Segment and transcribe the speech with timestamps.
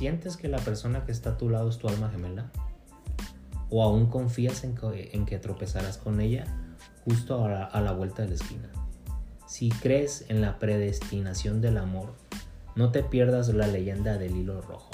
[0.00, 2.50] ¿Sientes que la persona que está a tu lado es tu alma gemela?
[3.68, 6.46] ¿O aún confías en que, en que tropezarás con ella
[7.04, 8.70] justo a la, a la vuelta de la esquina?
[9.46, 12.14] Si crees en la predestinación del amor,
[12.76, 14.88] no te pierdas la leyenda del hilo rojo.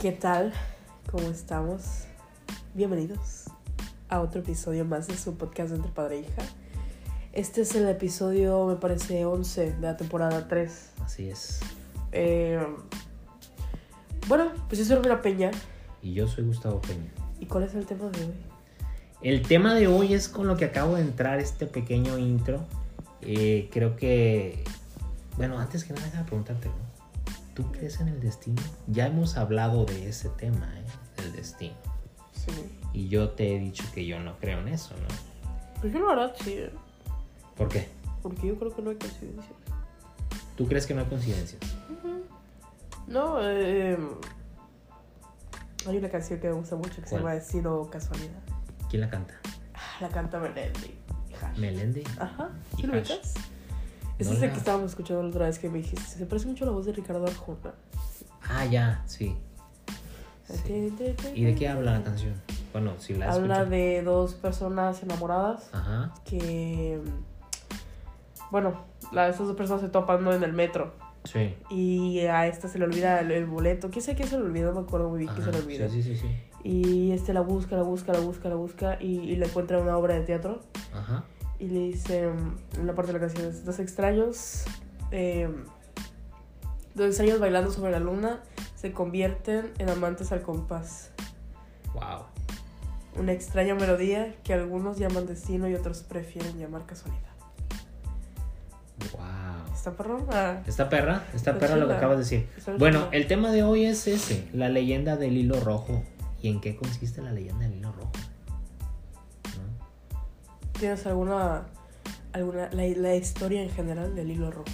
[0.00, 0.52] ¿Qué tal?
[1.12, 2.06] ¿Cómo estamos?
[2.74, 3.44] Bienvenidos
[4.08, 6.42] a otro episodio más de su podcast Entre Padre e Hija.
[7.32, 10.90] Este es el episodio, me parece, 11 de la temporada 3.
[11.00, 11.60] Así es.
[12.14, 12.58] Eh,
[14.28, 15.50] bueno, pues yo soy Romina Peña.
[16.02, 17.10] Y yo soy Gustavo Peña.
[17.40, 18.34] ¿Y cuál es el tema de hoy?
[19.20, 22.64] El tema de hoy es con lo que acabo de entrar este pequeño intro.
[23.20, 24.64] Eh, creo que,
[25.36, 26.94] bueno, antes que nada, déjame preguntarte, ¿no?
[27.54, 28.62] ¿Tú crees en el destino?
[28.86, 31.22] Ya hemos hablado de ese tema, ¿eh?
[31.24, 31.74] El destino.
[32.32, 32.52] Sí.
[32.92, 35.80] Y yo te he dicho que yo no creo en eso, ¿no?
[35.80, 36.70] Pues yo la verdad sí, ¿eh?
[37.56, 37.88] ¿Por qué?
[38.24, 39.54] porque yo creo que no hay coincidencias.
[40.56, 41.60] ¿Tú crees que no hay coincidencias?
[43.06, 43.98] No, eh,
[45.86, 48.40] hay una canción que me gusta mucho que se llama Destino Casualidad.
[48.88, 49.34] ¿Quién la canta?
[49.74, 50.98] Ah, La canta Melendi.
[51.40, 51.58] Hash.
[51.58, 52.04] ¿Melendi?
[52.18, 53.34] Ajá, ¿Y ¿sí lo ubicas?
[54.18, 56.02] No es el la- que estábamos escuchando la otra vez que me dijiste.
[56.18, 57.74] Se parece mucho a la voz de Ricardo Arjona.
[58.48, 59.36] Ah, ya, sí.
[60.66, 60.94] Sí.
[61.34, 62.34] ¿Y de qué habla la canción?
[62.72, 63.70] Bueno, si la Habla escucho.
[63.70, 67.00] de dos personas enamoradas Ajá, que.
[68.50, 70.92] Bueno, la, estas dos personas se topan en el metro.
[71.24, 71.54] Sí.
[71.70, 73.90] Y a esta se le olvida el, el boleto.
[73.90, 74.72] ¿Quién sabe qué se le olvidó?
[74.72, 75.88] No me acuerdo muy bien qué se le Ajá, olvidó.
[75.88, 76.68] Sí, sí, sí, sí.
[76.68, 78.98] Y este la busca, la busca, la busca, la busca.
[79.00, 80.60] Y, y le encuentra una obra de teatro.
[80.92, 81.24] Ajá.
[81.58, 84.64] Y le dice, mm, en una parte de la canción, es, dos extraños,
[85.10, 85.48] eh,
[86.94, 88.42] dos extraños bailando sobre la luna
[88.74, 91.10] se convierten en amantes al compás.
[91.94, 92.24] Wow.
[93.16, 97.22] Una extraña melodía que algunos llaman destino y otros prefieren llamar casualidad.
[99.12, 99.43] Wow.
[99.84, 100.24] ¿Está perrón?
[100.32, 101.24] Ah, ¿Esta perra?
[101.34, 102.48] Esta Está perra lo que acabas de decir.
[102.56, 103.10] está Bueno, chula.
[103.18, 106.02] el tema de hoy es ese, la leyenda del hilo rojo.
[106.40, 108.12] ¿Y en qué consiste la leyenda del hilo rojo?
[109.44, 110.78] ¿No?
[110.80, 111.64] ¿Tienes alguna,
[112.32, 114.64] alguna la, la historia en general del hilo rojo?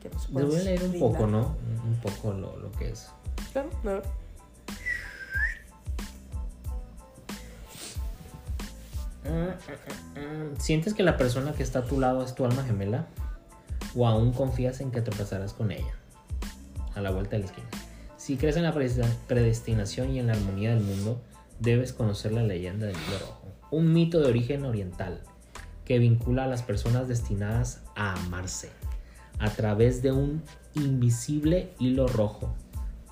[0.00, 1.10] Que nos Les voy a leer un brindar?
[1.12, 1.56] poco, ¿no?
[1.84, 3.10] Un- poco lo, lo que es.
[3.52, 4.02] Claro, a ver.
[10.58, 13.06] ¿Sientes que la persona que está a tu lado es tu alma gemela?
[13.96, 15.94] ¿O aún confías en que tropezarás con ella?
[16.94, 17.68] A la vuelta de la esquina.
[18.16, 21.22] Si crees en la predestina- predestinación y en la armonía del mundo,
[21.60, 23.48] debes conocer la leyenda del hilo rojo.
[23.70, 25.20] Un mito de origen oriental
[25.84, 28.70] que vincula a las personas destinadas a amarse
[29.38, 30.42] a través de un
[30.74, 32.54] invisible hilo rojo,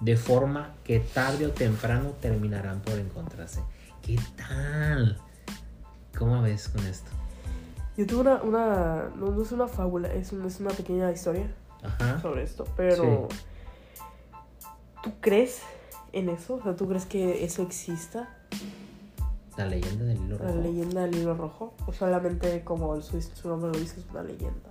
[0.00, 3.60] de forma que tarde o temprano terminarán por encontrarse.
[4.02, 5.18] ¿Qué tal?
[6.16, 7.10] ¿Cómo ves con esto?
[7.96, 11.52] Yo tuve una, una no, no es una fábula, es, un- es una pequeña historia
[11.82, 12.20] Ajá.
[12.20, 13.28] sobre esto, pero
[15.02, 15.60] ¿tú crees
[16.12, 16.54] en eso?
[16.54, 18.34] O sea, ¿tú crees que eso exista?
[19.58, 20.60] La leyenda del hilo La rojo.
[20.62, 21.74] leyenda del hilo rojo.
[21.86, 24.70] O solamente como su, su nombre lo dice, es una leyenda.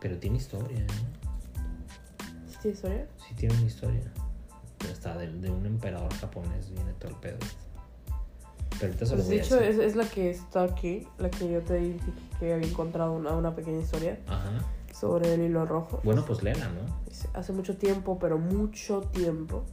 [0.00, 0.86] Pero tiene historia, ¿eh?
[2.48, 3.06] ¿Sí tiene historia?
[3.26, 4.12] Sí tiene una historia.
[4.92, 7.38] Hasta de, de un emperador japonés viene todo el pedo.
[8.80, 9.80] Pero ahorita se Pues voy de a hecho, decir.
[9.80, 11.98] es, es la que está aquí, la que yo te dije
[12.38, 14.50] que había encontrado una, una pequeña historia Ajá.
[14.94, 16.00] sobre el hilo rojo.
[16.04, 16.80] Bueno, pues léela, ¿no?
[17.38, 19.64] Hace mucho tiempo, pero mucho tiempo,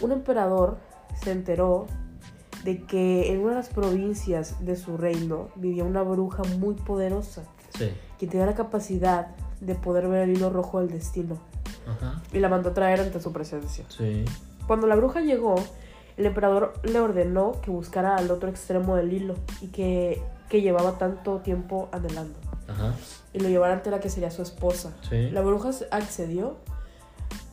[0.00, 0.78] un emperador
[1.22, 1.86] se enteró
[2.64, 7.42] de que en una de las provincias de su reino vivía una bruja muy poderosa
[7.76, 7.90] Sí.
[8.18, 9.28] que tenía la capacidad
[9.60, 11.38] de poder ver el hilo rojo del destino
[11.88, 12.22] Ajá.
[12.32, 13.84] y la mandó a traer ante su presencia.
[13.88, 14.24] Sí.
[14.68, 15.56] Cuando la bruja llegó,
[16.16, 20.98] el emperador le ordenó que buscara al otro extremo del hilo y que, que llevaba
[20.98, 22.94] tanto tiempo anhelando Ajá.
[23.32, 24.92] y lo llevara ante la que sería su esposa.
[25.08, 25.30] Sí.
[25.30, 26.56] La bruja accedió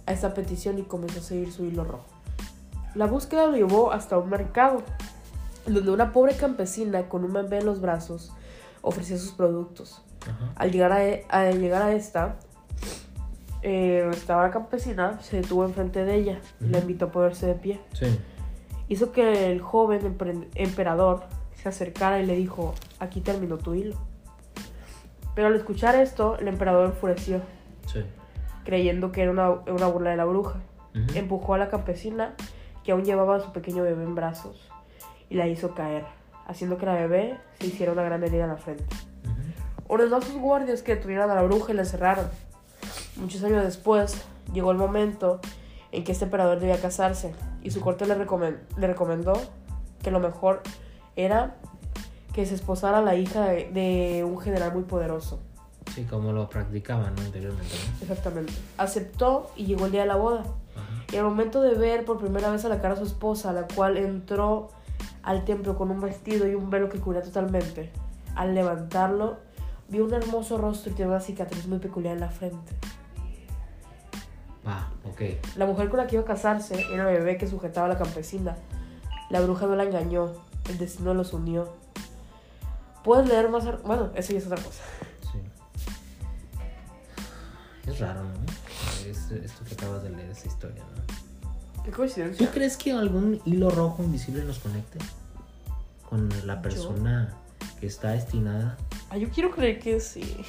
[0.05, 2.05] a esta petición y comenzó a seguir su hilo rojo.
[2.95, 4.81] La búsqueda lo llevó hasta un mercado,
[5.65, 8.31] donde una pobre campesina con un bebé en los brazos
[8.81, 10.01] ofrecía sus productos.
[10.23, 10.51] Ajá.
[10.55, 12.35] Al llegar a, e- al llegar a esta,
[13.61, 16.87] eh, estaba la campesina, se detuvo enfrente de ella y la Ujú.
[16.87, 17.79] invitó a ponerse de pie.
[17.93, 18.19] Sí.
[18.89, 20.17] Hizo que el joven
[20.55, 23.95] emperador se acercara y le dijo, aquí terminó tu hilo.
[25.35, 27.41] Pero al escuchar esto, el emperador enfureció,
[27.85, 28.03] Sí.
[28.65, 30.59] creyendo que era una, una burla de la bruja.
[31.15, 32.33] Empujó a la campesina,
[32.83, 34.69] que aún llevaba a su pequeño bebé en brazos,
[35.29, 36.03] y la hizo caer,
[36.47, 38.83] haciendo que la bebé se hiciera una gran herida en la frente.
[39.23, 39.93] Ujú.
[39.93, 42.27] Ordenó a sus guardias que detuvieran a la bruja y la encerraron.
[43.17, 45.39] Muchos años después, llegó el momento
[45.91, 47.33] en que este emperador debía casarse,
[47.63, 49.33] y su corte le, recomen- le recomendó
[50.01, 50.61] que lo mejor
[51.15, 51.55] era
[52.33, 55.39] que se esposara a la hija de, de un general muy poderoso.
[55.93, 57.21] Sí, como lo practicaban ¿no?
[57.23, 58.01] anteriormente, ¿no?
[58.03, 58.53] Exactamente.
[58.77, 60.41] Aceptó y llegó el día de la boda.
[60.41, 61.03] Ajá.
[61.11, 63.63] Y al momento de ver por primera vez a la cara a su esposa, la
[63.63, 64.69] cual entró
[65.23, 67.91] al templo con un vestido y un velo que cubría totalmente,
[68.35, 69.37] al levantarlo,
[69.89, 72.73] vio un hermoso rostro y tenía una cicatriz muy peculiar en la frente.
[74.69, 75.21] Va, ok.
[75.55, 78.55] La mujer con la que iba a casarse era bebé que sujetaba a la campesina.
[79.31, 80.31] La bruja no la engañó,
[80.69, 81.73] el destino los unió.
[83.03, 83.63] Puedes leer más.
[83.83, 84.83] Bueno, eso ya es otra cosa.
[85.31, 85.39] Sí.
[87.89, 89.09] Es raro, ¿no?
[89.09, 91.83] Es, esto que acabas de leer, esa historia, ¿no?
[91.83, 92.51] Qué ¿Tú coincidencia.
[92.51, 94.99] crees que algún hilo rojo invisible nos conecte
[96.07, 97.33] con la persona
[97.79, 98.77] que está destinada?
[99.09, 100.43] Ah, yo quiero creer que sí.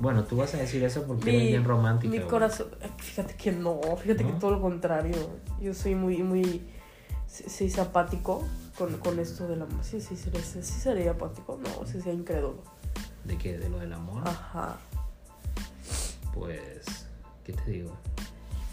[0.00, 2.10] Bueno, tú vas a decir eso porque Mi- eres bien romántica.
[2.12, 2.68] Mi corazón.
[2.80, 4.32] eh, Fíjate que no, fíjate ¿No?
[4.32, 5.16] que todo lo contrario.
[5.60, 6.68] Yo soy muy, muy.
[7.26, 8.42] Sí, sí, sí, apático
[8.78, 9.82] con, con esto del amor.
[9.84, 11.58] Sí, sí, sí, sí, sí sería apático.
[11.62, 12.62] No, sí, sería incrédulo.
[13.24, 13.58] ¿De qué?
[13.58, 14.22] ¿De lo del amor?
[14.26, 14.78] Ajá.
[16.32, 17.06] Pues,
[17.44, 17.92] ¿qué te digo?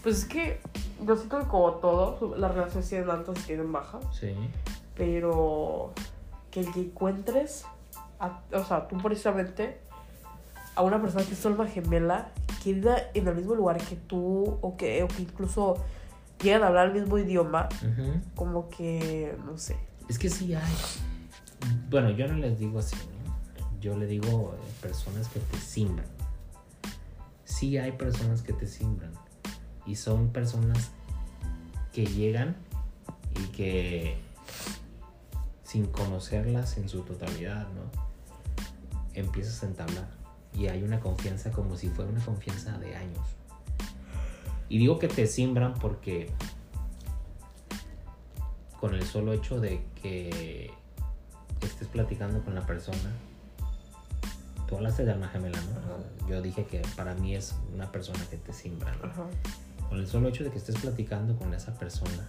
[0.04, 0.60] Pues es que
[1.04, 4.06] yo siento que como todo, las relaciones tienen altas y tienen bajas.
[4.18, 4.33] Sí.
[4.95, 5.94] Pero
[6.51, 7.66] que el que encuentres,
[8.19, 9.81] a- o sea, tú precisamente,
[10.75, 12.31] a una persona que es tu alma gemela,
[12.63, 15.77] que viva en el mismo lugar que tú, o que, o que incluso
[16.42, 17.69] llegan a hablar el mismo idioma,
[18.36, 19.77] como que, no sé.
[20.10, 20.74] Es que sí hay.
[21.89, 23.80] Bueno, yo no les digo así, ¿no?
[23.80, 26.07] Yo le digo eh, personas que te simbran.
[27.44, 29.13] Sí hay personas que te simbran.
[29.86, 30.92] Y son personas
[31.94, 32.56] que llegan
[33.36, 34.18] y que
[35.63, 37.92] sin conocerlas en su totalidad, ¿no?
[39.13, 40.25] Empiezas a entablar.
[40.57, 43.25] Y hay una confianza como si fuera una confianza de años.
[44.69, 46.30] Y digo que te simbran porque
[48.80, 50.72] con el solo hecho de que
[51.62, 53.12] estés platicando con la persona.
[54.68, 55.72] Tú hablaste de alma gemela, ¿no?
[55.80, 56.30] Ajá.
[56.30, 59.06] Yo dije que para mí es una persona que te simbra, ¿no?
[59.06, 59.25] Ajá.
[59.90, 62.28] Con el solo hecho de que estés platicando con esa persona,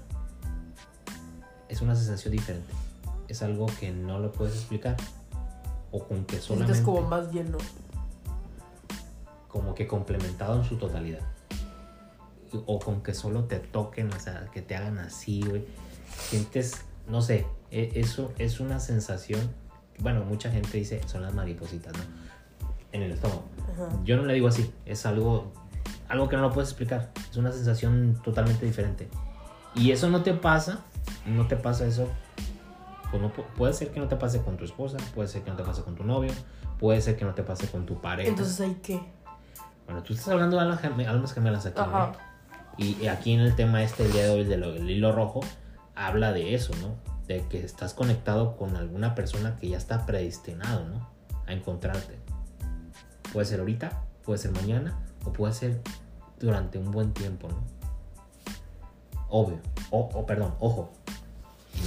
[1.69, 2.73] es una sensación diferente.
[3.29, 4.97] Es algo que no lo puedes explicar.
[5.93, 7.59] O con que Te solamente sientes como más lleno.
[9.57, 11.21] Como que complementado en su totalidad.
[12.67, 15.65] O con que solo te toquen, o sea, que te hagan así, güey.
[16.19, 19.41] Sientes, no sé, e- eso es una sensación.
[19.99, 22.03] Bueno, mucha gente dice, son las maripositas, ¿no?
[22.93, 23.45] En el estómago.
[23.73, 23.99] Ajá.
[24.05, 25.53] Yo no le digo así, es algo,
[26.09, 27.11] algo que no lo puedes explicar.
[27.31, 29.09] Es una sensación totalmente diferente.
[29.75, 30.81] Y eso no te pasa,
[31.27, 32.09] no te pasa eso.
[33.11, 35.51] Pues no, pu- puede ser que no te pase con tu esposa, puede ser que
[35.51, 36.33] no te pase con tu novio,
[36.79, 38.29] puede ser que no te pase con tu pareja.
[38.29, 39.01] Entonces, ¿hay qué?
[39.87, 41.81] Bueno, tú estás hablando de almas gem- almas gemelas aquí.
[41.81, 41.87] ¿no?
[41.87, 42.13] Ajá.
[42.77, 45.41] Y y aquí en el tema este, el día de hoy, del del hilo rojo,
[45.95, 46.95] habla de eso, ¿no?
[47.27, 51.09] De que estás conectado con alguna persona que ya está predestinado, ¿no?
[51.47, 52.19] A encontrarte.
[53.33, 55.81] Puede ser ahorita, puede ser mañana, o puede ser
[56.39, 57.63] durante un buen tiempo, ¿no?
[59.29, 59.59] Obvio.
[59.91, 60.91] O, o, perdón, ojo.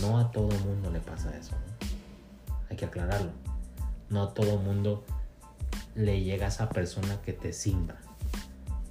[0.01, 1.87] No a todo mundo le pasa eso, ¿no?
[2.69, 3.31] Hay que aclararlo.
[4.09, 5.03] No a todo mundo
[5.99, 7.97] le llega a esa persona que te simbra.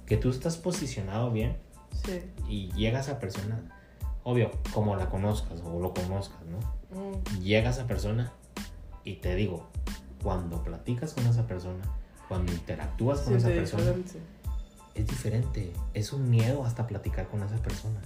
[0.05, 1.57] Que tú estás posicionado bien
[2.05, 2.21] Sí.
[2.47, 3.61] y llega esa persona,
[4.23, 6.59] obvio, como la conozcas o lo conozcas, ¿no?
[6.95, 7.41] Mm.
[7.41, 8.31] Llega esa persona
[9.03, 9.67] y te digo,
[10.23, 11.83] cuando platicas con esa persona,
[12.27, 14.19] cuando interactúas con Sí, esa persona, diferente.
[14.93, 15.73] es diferente.
[15.95, 17.99] Es un miedo hasta platicar con esa persona.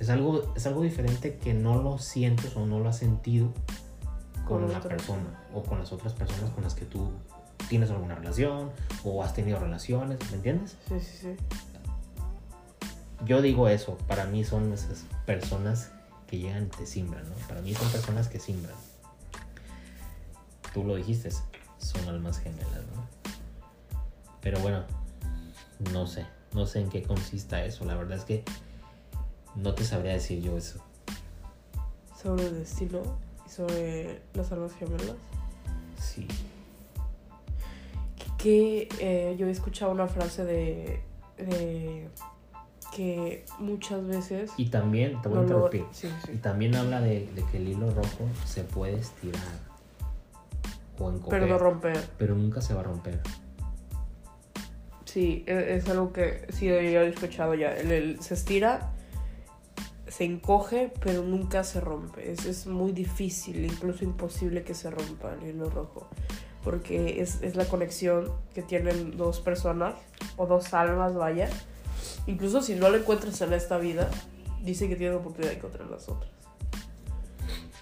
[0.00, 3.52] Es algo, es algo diferente que no lo sientes o no lo has sentido
[4.46, 7.10] con, Con la otra persona o con las otras personas con las que tú
[7.68, 8.70] tienes alguna relación
[9.04, 10.76] o has tenido relaciones, ¿me entiendes?
[10.88, 11.36] Sí, sí, sí.
[13.24, 15.90] Yo digo eso, para mí son esas personas
[16.26, 17.34] que llegan y te simbran, ¿no?
[17.48, 18.76] Para mí son personas que simbran.
[20.74, 21.30] Tú lo dijiste,
[21.78, 23.06] son almas gemelas, ¿no?
[24.40, 24.84] Pero bueno,
[25.92, 27.84] no sé, no sé en qué consista eso.
[27.84, 28.44] La verdad es que
[29.54, 30.80] no te sabría decir yo eso.
[32.20, 33.02] Sobre el destino
[33.46, 35.16] y sobre las almas gemelas.
[36.00, 36.28] Sí.
[38.38, 41.00] Que eh, yo he escuchado una frase de,
[41.38, 42.08] de
[42.94, 45.84] que muchas veces Y también, te voy a no lo- interrumpir.
[45.92, 46.38] sí, Y sí.
[46.38, 49.42] también habla de, de que el hilo rojo se puede estirar
[50.98, 53.20] o encoger, pero no romper pero nunca se va a romper.
[55.04, 58.92] sí e- es algo que sí yo he escuchado ya el, el- se estira
[60.08, 65.34] se encoge pero nunca se rompe es, es muy difícil incluso imposible que se rompa
[65.34, 66.08] el hilo rojo
[66.66, 69.94] porque es, es la conexión que tienen dos personas
[70.36, 71.48] o dos almas vaya
[72.26, 74.10] incluso si no lo encuentras en esta vida
[74.62, 76.28] dice que tiene la oportunidad de encontrar las otras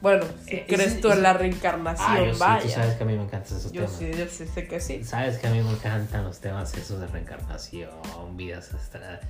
[0.03, 2.63] Bueno, si Eh, crees ese- tú en la Ah, reencarnación, yo sí, vaya.
[2.63, 3.97] tú sabes que a mí me encantan esos yo temas.
[3.97, 5.03] sí, yo sí sé que sí.
[5.03, 7.89] Sabes que a mí me encantan los temas esos de reencarnación,
[8.37, 9.21] vidas astrales,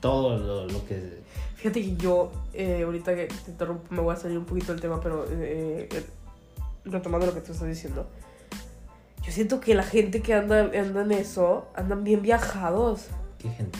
[0.00, 1.18] todo lo, lo que...
[1.56, 4.80] Fíjate que yo, eh, ahorita que te interrumpo, me voy a salir un poquito del
[4.80, 6.06] tema, pero eh, eh,
[6.86, 8.08] retomando lo que tú estás diciendo.
[9.28, 13.08] Yo siento que la gente que anda, anda en eso, andan bien viajados.
[13.38, 13.78] ¿Qué gente?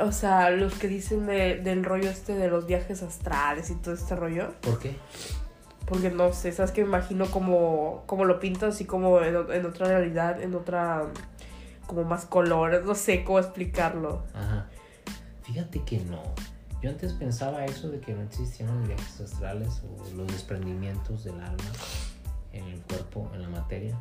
[0.00, 3.92] O sea, los que dicen de- del rollo este de los viajes astrales y todo
[3.92, 4.54] este rollo.
[4.62, 4.96] ¿Por qué?
[5.84, 9.66] Porque no sé, sabes que me imagino como, como lo pintas así como en, en
[9.66, 11.02] otra realidad, en otra,
[11.86, 14.24] como más colores, no sé cómo explicarlo.
[14.32, 14.66] Ajá.
[15.42, 16.22] Fíjate que no.
[16.82, 21.34] Yo antes pensaba eso de que no existían los viajes astrales o los desprendimientos del
[21.34, 21.70] alma
[22.54, 23.94] en el cuerpo, en la materia.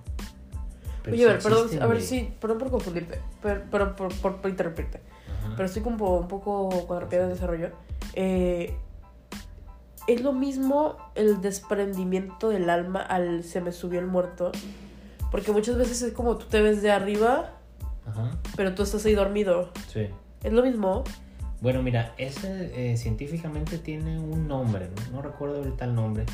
[1.05, 2.07] Pero Oye, a ver, perdón, existen, a ver, güey.
[2.07, 5.01] sí, perdón por confundirte, pero, pero por, por, por interrumpirte.
[5.39, 5.53] Ajá.
[5.55, 7.69] Pero estoy como un poco cuadrapeada en ese rollo.
[8.13, 8.75] Eh,
[10.07, 14.51] es lo mismo el desprendimiento del alma al se me subió el muerto.
[15.29, 17.51] Porque muchas veces es como tú te ves de arriba,
[18.07, 18.31] Ajá.
[18.55, 19.69] pero tú estás ahí dormido.
[19.87, 20.07] Sí.
[20.43, 21.03] Es lo mismo.
[21.61, 25.17] Bueno, mira, ese eh, científicamente tiene un nombre, ¿no?
[25.17, 26.25] No recuerdo ahorita el nombre,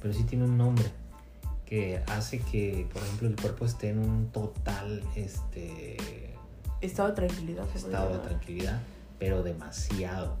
[0.00, 0.84] pero sí tiene un nombre
[1.66, 5.96] que hace que, por ejemplo, el cuerpo esté en un total este,
[6.84, 7.66] Estado de tranquilidad.
[7.74, 8.80] estado de tranquilidad,
[9.18, 10.36] pero demasiado,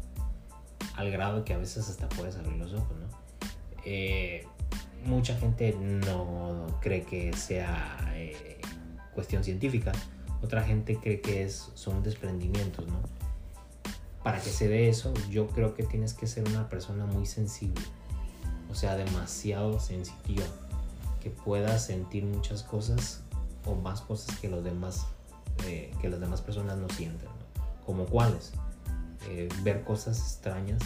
[0.94, 3.06] al grado que a veces hasta puedes abrir los ojos, ¿no?
[3.86, 4.46] Eh,
[5.06, 8.60] mucha gente no cree que sea eh,
[9.14, 9.92] cuestión científica,
[10.42, 13.00] otra gente cree que es, son desprendimientos, ¿no?
[14.22, 17.82] Para que se dé eso, yo creo que tienes que ser una persona muy sensible,
[18.70, 20.44] o sea, demasiado sensitiva,
[21.24, 23.22] que pueda sentir muchas cosas
[23.64, 25.06] o más cosas que los demás,
[25.64, 27.84] eh, que las demás personas no sienten, ¿no?
[27.86, 28.52] Como cuáles,
[29.26, 30.82] Eh, ver cosas extrañas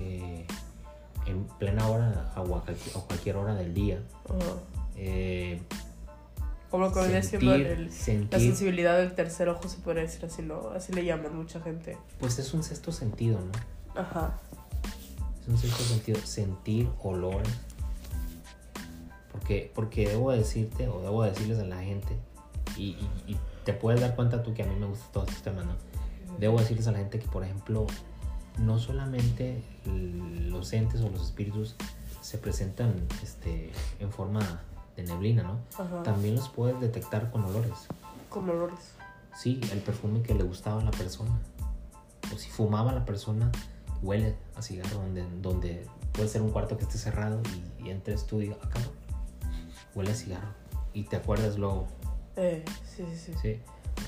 [0.00, 0.44] eh,
[1.26, 4.02] en plena hora o a cualquier, o cualquier hora del día.
[6.70, 7.90] Como lo que sentir,
[8.30, 10.70] la sensibilidad del tercer ojo, se podría decir así, ¿no?
[10.70, 11.96] Así le llaman mucha gente.
[12.18, 14.00] pues es un sexto sentido, ¿no?
[14.00, 14.40] Ajá.
[15.42, 17.48] Es un sexto sentido, sentir olores.
[19.42, 22.16] Porque, porque debo decirte o debo decirles a la gente,
[22.76, 22.90] y,
[23.26, 25.64] y- y te puedes dar cuenta tú que a mí me gusta todo este tema,
[25.64, 25.72] ¿no?
[26.38, 27.86] Debo decirles a la gente que, por ejemplo,
[28.58, 31.74] no solamente los entes o los espíritus
[32.20, 34.60] se presentan este, en forma
[34.96, 35.58] de neblina, ¿no?
[35.76, 36.04] Ajá.
[36.04, 37.88] También los puedes detectar con olores.
[38.28, 38.92] Con olores.
[39.36, 41.36] Sí, el perfume que le gustaba a la persona.
[42.32, 43.50] O si fumaba la persona,
[44.02, 47.40] huele a cigarro donde, donde puede ser un cuarto que esté cerrado
[47.80, 48.91] y, y entres tú y digas, ah, cabrón,
[49.94, 50.48] huele a cigarro.
[50.92, 51.86] Y te acuerdas luego,
[52.36, 53.34] Eh, sí, sí, sí.
[53.40, 53.60] sí.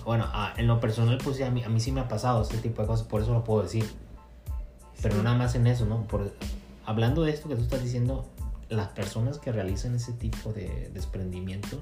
[0.05, 2.43] Bueno, ah, en lo personal, pues sí, a mí, a mí sí me ha pasado
[2.43, 3.89] ese tipo de cosas, por eso lo puedo decir.
[5.03, 6.03] Pero no nada más en eso, ¿no?
[6.05, 6.33] Por,
[6.87, 8.27] hablando de esto que tú estás diciendo,
[8.69, 11.81] las personas que realizan ese tipo de desprendimientos,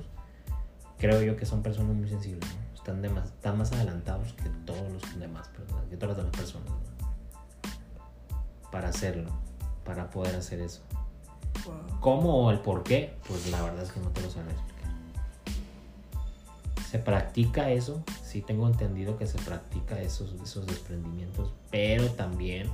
[0.98, 2.74] creo yo que son personas muy sensibles, ¿no?
[2.74, 6.36] Están, de más, están más adelantados que todos los demás, personas, que todas las demás
[6.36, 8.70] personas, ¿no?
[8.70, 9.30] Para hacerlo,
[9.84, 10.82] para poder hacer eso.
[11.64, 12.00] Wow.
[12.00, 13.14] ¿Cómo o el por qué?
[13.28, 14.92] Pues la verdad es que no te lo sabré explicar.
[16.90, 22.70] Se practica eso, sí tengo entendido que se practica esos, esos desprendimientos, pero también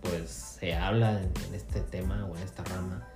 [0.00, 3.06] pues se habla en, en este tema o en esta rama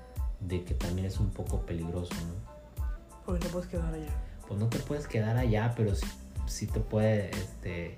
[0.40, 2.84] de que también es un poco peligroso, ¿no?
[3.24, 4.12] Porque no puedes quedar allá.
[4.48, 6.06] Pues no te puedes quedar allá, pero sí,
[6.46, 7.96] sí te puede este,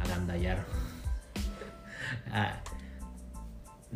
[0.00, 0.64] agandallar.
[2.30, 2.60] Ah,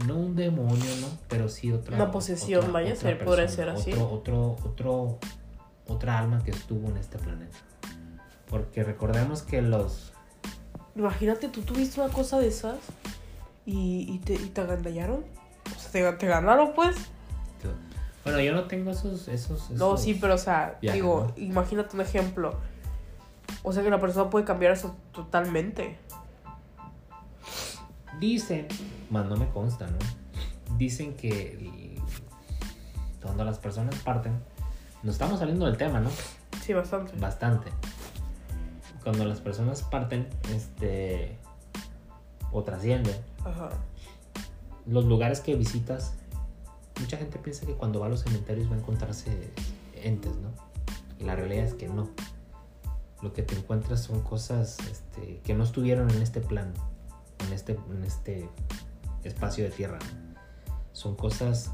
[0.07, 1.09] no un demonio, ¿no?
[1.29, 1.97] Pero sí otra.
[1.97, 3.93] Una posesión, otra- vaya, otra se podría ser así.
[3.93, 5.19] Otro, otro, otro,
[5.87, 7.57] otra alma que estuvo en este planeta.
[8.49, 10.13] Porque recordemos que los.
[10.97, 12.77] Imagínate, tú tuviste una cosa de esas
[13.67, 15.25] y, y te, y te agandallaron.
[15.77, 16.97] O sea, te, te ganaron, pues.
[18.25, 19.29] Bueno, yo no tengo esos.
[19.29, 21.43] esos, No, sí, pero o sea, viajes, digo, ¿no?
[21.43, 22.59] imagínate un ejemplo.
[23.63, 25.99] O sea que la persona puede cambiar eso totalmente.
[28.21, 28.67] Dicen,
[29.11, 29.99] más no me consta, ¿no?
[30.77, 31.99] Dicen que
[33.23, 34.33] cuando las personas parten,
[35.03, 36.11] nos estamos saliendo del tema, ¿no?
[36.63, 37.17] Sí, bastante.
[37.19, 37.71] Bastante.
[39.03, 41.37] Cuando las personas parten, este,
[42.53, 43.71] o trascienden, Ajá.
[44.87, 46.15] los lugares que visitas,
[47.01, 49.51] mucha gente piensa que cuando va a los cementerios va a encontrarse
[49.95, 50.51] entes, ¿no?
[51.19, 52.09] Y la realidad es que no.
[53.23, 56.73] Lo que te encuentras son cosas este, que no estuvieron en este plano,
[57.47, 58.49] en este, en este
[59.25, 59.99] espacio de tierra.
[60.93, 61.71] Son cosas,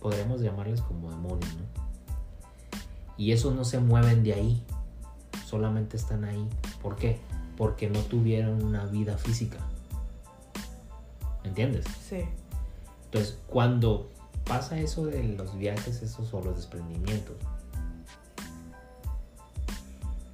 [0.00, 1.88] podremos llamarles como demonios, ¿no?
[3.16, 4.64] Y esos no se mueven de ahí,
[5.46, 6.48] solamente están ahí.
[6.80, 7.20] ¿Por qué?
[7.56, 9.58] Porque no tuvieron una vida física.
[11.42, 11.84] ¿Entiendes?
[12.08, 12.24] Sí.
[13.06, 14.08] Entonces, cuando
[14.44, 17.36] pasa eso de los viajes, esos o los desprendimientos,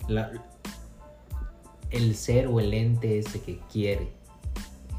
[0.08, 0.30] la-
[1.90, 4.12] el ser o el ente ese que quiere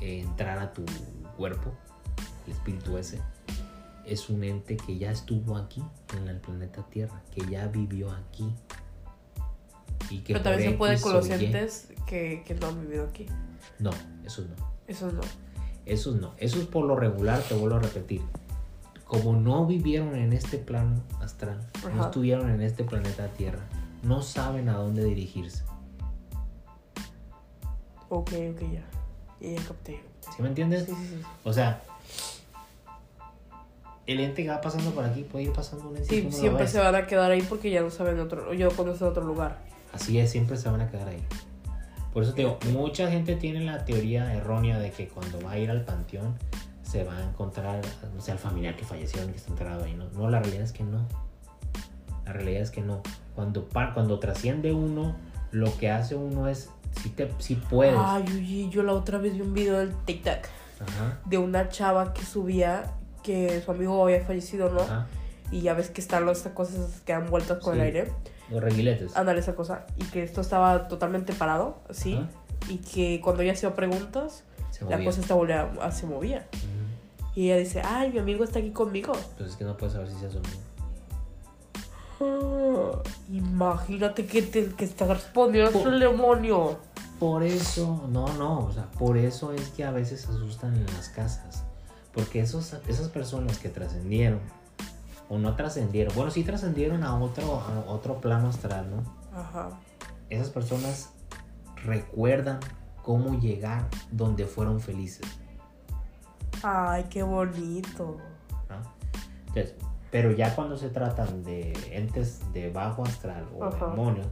[0.05, 0.83] entrar a tu
[1.37, 1.73] cuerpo,
[2.45, 3.21] el espíritu ese,
[4.05, 5.83] es un ente que ya estuvo aquí
[6.17, 8.53] en el planeta Tierra, que ya vivió aquí.
[10.09, 13.25] Y que Pero también se puede con los entes que, que no han vivido aquí.
[13.79, 13.89] No,
[14.23, 14.75] eso no.
[14.87, 15.21] Eso no.
[15.85, 16.33] Esos no.
[16.37, 18.21] Esos por lo regular, te vuelvo a repetir.
[19.05, 23.63] Como no vivieron en este plano astral, no estuvieron en este planeta Tierra,
[24.01, 25.63] no saben a dónde dirigirse.
[28.09, 28.85] Ok, ok, ya.
[29.39, 30.01] Ya, capté.
[30.35, 30.85] ¿Sí me entiendes?
[30.85, 31.21] Sí, sí, sí.
[31.43, 31.81] O sea,
[34.07, 36.09] el ente que va pasando por aquí puede ir pasando un ente.
[36.09, 39.07] Sí, siempre se van a quedar ahí porque ya no saben otro, ya no conocen
[39.07, 39.57] otro lugar.
[39.93, 41.23] Así es, siempre se van a quedar ahí.
[42.13, 45.59] Por eso te digo, mucha gente tiene la teoría errónea de que cuando va a
[45.59, 46.35] ir al panteón
[46.83, 47.81] se va a encontrar,
[48.13, 49.95] no sé, al familiar que falleció y que está enterrado ahí.
[49.95, 51.05] No, no la realidad es que no.
[52.25, 53.01] La realidad es que no.
[53.35, 55.15] Cuando, cuando trasciende uno,
[55.51, 56.69] lo que hace uno es,
[57.01, 57.95] si, te, si puedes.
[57.97, 60.39] Ay, oye, yo la otra vez vi un video del TikTok
[60.81, 62.91] Ajá, de una chava que subía
[63.23, 64.81] que su amigo había fallecido, ¿no?
[64.81, 65.07] ajá.
[65.51, 67.79] Y ya ves que están las- estas cosas que dan vueltas con Sí.
[67.79, 68.11] el aire.
[68.49, 69.15] Los reguiletes.
[69.15, 69.85] Ándale esa cosa.
[69.97, 72.15] Y que esto estaba totalmente parado, así.
[72.15, 72.27] Ajá.
[72.69, 76.47] Y que cuando ella hacía preguntas, Se la cosa esta volvía, a- se movía.
[77.35, 79.13] Y ella dice, ay, mi amigo está aquí conmigo.
[79.37, 80.55] Pues es que no puedes saber si sea su amigo.
[83.29, 86.77] Imagínate que, te, que está respondiendo Po- su demonio.
[87.19, 91.09] Por eso, no, no, o sea, por eso es que a veces asustan en las
[91.09, 91.63] casas.
[92.13, 94.39] Porque esos, esas personas que trascendieron,
[95.29, 99.03] o no trascendieron, bueno, sí trascendieron a otro, a otro plano astral, ¿no?
[99.37, 99.69] Ajá.
[100.29, 101.09] Esas personas
[101.83, 102.59] recuerdan
[103.01, 105.25] cómo llegar donde fueron felices,
[106.63, 108.17] Ay, qué bonito.
[108.69, 108.75] ¿no?
[109.47, 109.75] Entonces,
[110.15, 113.87] pero ya cuando se tratan de entes de bajo astral o Ajá.
[113.87, 114.27] demonios,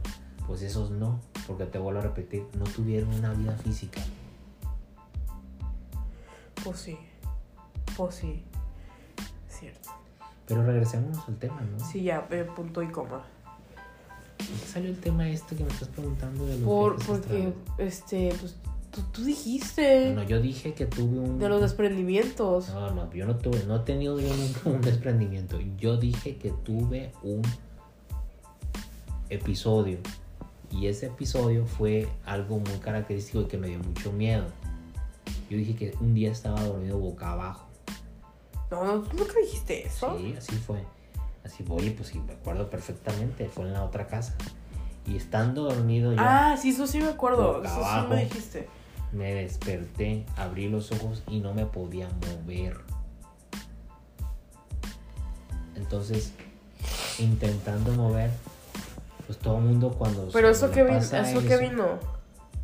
[0.46, 4.00] pues esos no, porque te vuelvo a repetir, no tuvieron una vida física.
[6.64, 6.98] Pues sí.
[7.98, 8.42] Pues sí.
[9.46, 9.90] Cierto.
[10.46, 11.78] Pero regresemos al tema, ¿no?
[11.78, 13.22] Sí, ya, eh, punto y coma.
[14.38, 17.54] ¿Por qué salió el tema este que me estás preguntando de los Por, porque, astrales?
[17.76, 18.56] este, pues,
[18.94, 21.38] tú, tú dijiste No, yo dije que tuve un...
[21.38, 22.68] de los desprendimientos.
[22.70, 25.58] No, no, yo no tuve, no he tenido yo nunca un desprendimiento.
[25.78, 27.42] Yo dije que tuve un
[29.28, 29.98] episodio.
[30.70, 34.46] Y ese episodio fue algo muy característico y que me dio mucho miedo.
[35.50, 37.66] Yo dije que un día estaba dormido boca abajo.
[38.70, 40.16] No, no, tú nunca dijiste eso.
[40.18, 40.82] Sí, así fue.
[41.44, 43.48] Así, oye, pues sí, me acuerdo perfectamente.
[43.48, 44.34] Fue en la otra casa.
[45.06, 46.18] Y estando dormido yo...
[46.20, 47.54] Ah, sí, eso sí me acuerdo.
[47.54, 48.08] Boca Eso sí abajo.
[48.08, 48.68] me dijiste.
[49.14, 52.78] Me desperté, abrí los ojos y no me podía mover.
[55.76, 56.32] Entonces,
[57.18, 58.30] intentando mover,
[59.26, 60.28] pues todo el mundo cuando...
[60.32, 61.98] Pero eso que vino, pasa eso que vino.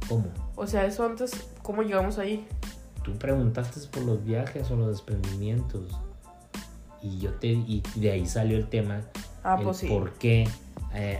[0.08, 0.26] ¿Cómo?
[0.56, 1.32] O sea, eso antes,
[1.62, 2.46] ¿cómo llegamos ahí?
[3.04, 5.98] Tú preguntaste por los viajes o los desprendimientos.
[7.02, 9.02] Y yo te y de ahí salió el tema
[9.42, 9.88] Ah, el pues sí.
[9.88, 10.48] por qué eh,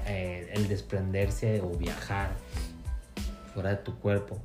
[0.07, 2.33] eh, el desprenderse o viajar
[3.55, 4.39] fuera de tu cuerpo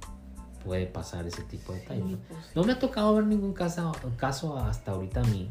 [0.65, 2.17] puede pasar ese tipo de detalles.
[2.28, 2.39] Pues.
[2.56, 5.49] No me ha tocado ver ningún caso, caso hasta ahorita a mí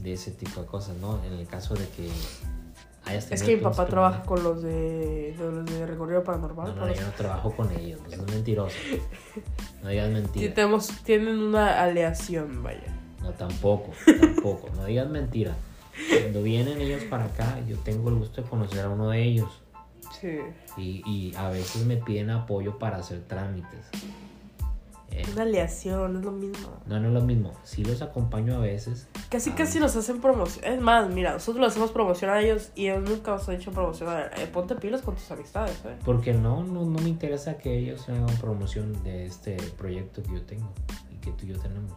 [0.00, 1.22] de ese tipo de cosas, ¿no?
[1.24, 2.08] En el caso de que
[3.04, 6.74] hayas Es que mi papá trabaja con los de, de los de recorrido paranormal.
[6.74, 8.76] No, no, yo no trabajo con ellos, no seas mentiroso.
[9.82, 10.54] No digas Sí, mentira.
[10.54, 12.92] tenemos, tienen una aleación, vaya.
[13.22, 14.68] No, tampoco, tampoco.
[14.74, 15.54] No digas mentira.
[16.20, 19.48] Cuando vienen ellos para acá, yo tengo el gusto de conocer a uno de ellos.
[20.20, 20.38] Sí.
[20.76, 23.86] Y, y a veces me piden apoyo para hacer trámites.
[25.12, 26.68] Eh, Una aleación, es lo mismo.
[26.86, 27.52] no, no es lo mismo.
[27.62, 29.08] Sí los acompaño a veces.
[29.30, 29.54] Casi, Ah.
[29.56, 30.64] casi nos hacen promoción.
[30.64, 33.70] Es más, mira, nosotros lo hacemos promoción a ellos y ellos nunca nos han hecho
[33.72, 34.08] promoción.
[34.10, 35.96] A eh, ponte pilas con tus amistades, ¿eh?
[36.04, 40.42] Porque no, no, no me interesa que ellos hagan promoción de este proyecto que yo
[40.42, 40.72] tengo
[41.10, 41.92] y que tú y yo tenemos.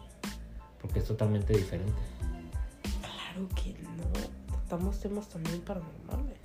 [0.80, 1.92] Porque es totalmente diferente.
[3.00, 4.56] Claro que no.
[4.68, 6.38] Tratamos temas también paranormales.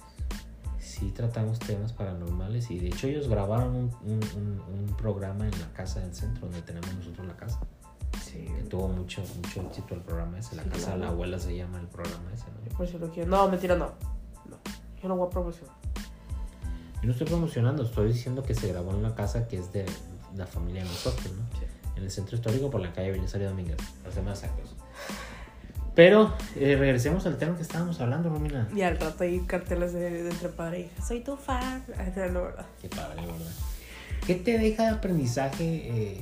[0.85, 5.73] Sí tratamos temas paranormales y de hecho ellos grabaron un, un- un- programa en la
[5.73, 7.59] casa del centro donde tenemos nosotros la casa.
[8.23, 8.45] Sí.
[8.45, 10.55] Que tuvo mucho, mucho éxito el programa ese.
[10.55, 12.45] La Sí, casa de la abuela se llama el programa ese.
[12.45, 12.77] ¿no?
[12.77, 13.29] Por si lo quiero.
[13.29, 13.87] No, mentira, no.
[14.49, 14.57] No.
[15.01, 15.75] Yo no voy a promocionar.
[17.01, 19.85] Yo no estoy promocionando, estoy diciendo que se grabó en una casa que es de
[20.35, 21.43] la familia de nosotros, ¿no?
[21.59, 21.65] Sí.
[21.97, 24.75] En el centro histórico por la calle Belisario Domínguez, para ser más exactos.
[25.95, 28.67] Pero eh, regresemos al tema que estábamos hablando, Romina.
[28.75, 31.05] Y al rato hay carteles de, de entre padre e hija.
[31.05, 31.83] Soy tu fan.
[31.97, 32.65] Ay, no, no, ¿verdad?
[32.81, 33.51] Qué padre, ¿verdad?
[34.27, 36.21] ¿Qué te deja de aprendizaje eh,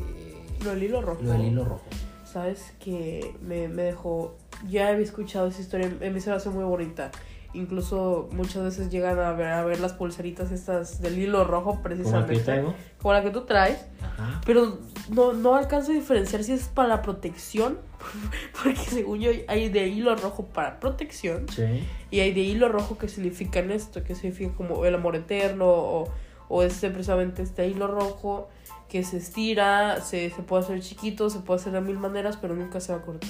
[0.63, 1.21] Lo del hilo rojo.
[1.23, 1.86] lo del hilo rojo?
[2.31, 4.36] Sabes que me, me dejó
[4.69, 7.12] Ya había escuchado esa historia, a mí se me hace muy bonita.
[7.53, 11.83] Incluso muchas veces llegan a ver, a ver las pulseritas estas del hilo rojo ¿Cómo
[11.83, 12.43] precisamente.
[12.43, 12.73] que?
[12.99, 13.85] Como la que tú traes.
[14.01, 14.41] Ajá.
[14.45, 17.77] Pero no, no alcanzo a diferenciar si es para protección.
[18.63, 21.47] Porque según yo hay de hilo rojo para protección.
[21.49, 21.85] Sí.
[22.09, 26.11] Y hay de hilo rojo que significan esto, que significa como el amor eterno o,
[26.49, 28.49] o este precisamente este hilo rojo
[28.93, 32.55] que se estira, se, se puede hacer chiquito, se puede hacer de mil maneras, pero
[32.55, 33.29] nunca se va a cortar.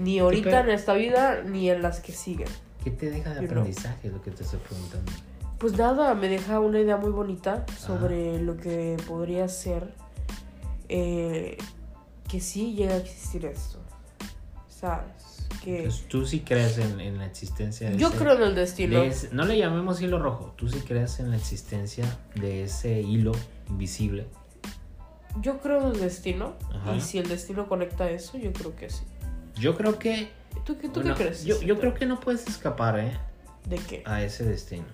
[0.00, 2.48] Ni ahorita en esta vida, ni en las que siguen.
[2.86, 4.10] ¿Qué te deja de aprendizaje?
[4.10, 5.10] Lo que te estoy preguntando.
[5.58, 9.92] Pues nada, me deja una idea muy bonita sobre lo que podría ser
[10.88, 11.58] eh,
[12.28, 13.80] que sí llega a existir esto.
[14.68, 15.48] ¿Sabes?
[15.64, 18.54] Que Entonces, tú sí crees en, en la existencia de yo ese- creo en el
[18.54, 19.00] destino.
[19.00, 20.52] de ese- no le llamemos hilo rojo.
[20.56, 22.04] Tú sí crees en la existencia
[22.36, 23.32] de ese hilo
[23.68, 24.28] invisible.
[25.40, 26.52] Yo creo en el destino.
[26.72, 26.94] Ajá.
[26.94, 29.02] Y si el destino conecta eso, yo creo que sí.
[29.56, 30.28] Yo creo que.
[30.64, 31.44] ¿Tú, qué- tú bueno, qué crees?
[31.44, 33.16] Yo, yo creo que no puedes escapar, ¿eh?
[33.66, 34.02] ¿De qué?
[34.06, 34.84] A ese destino.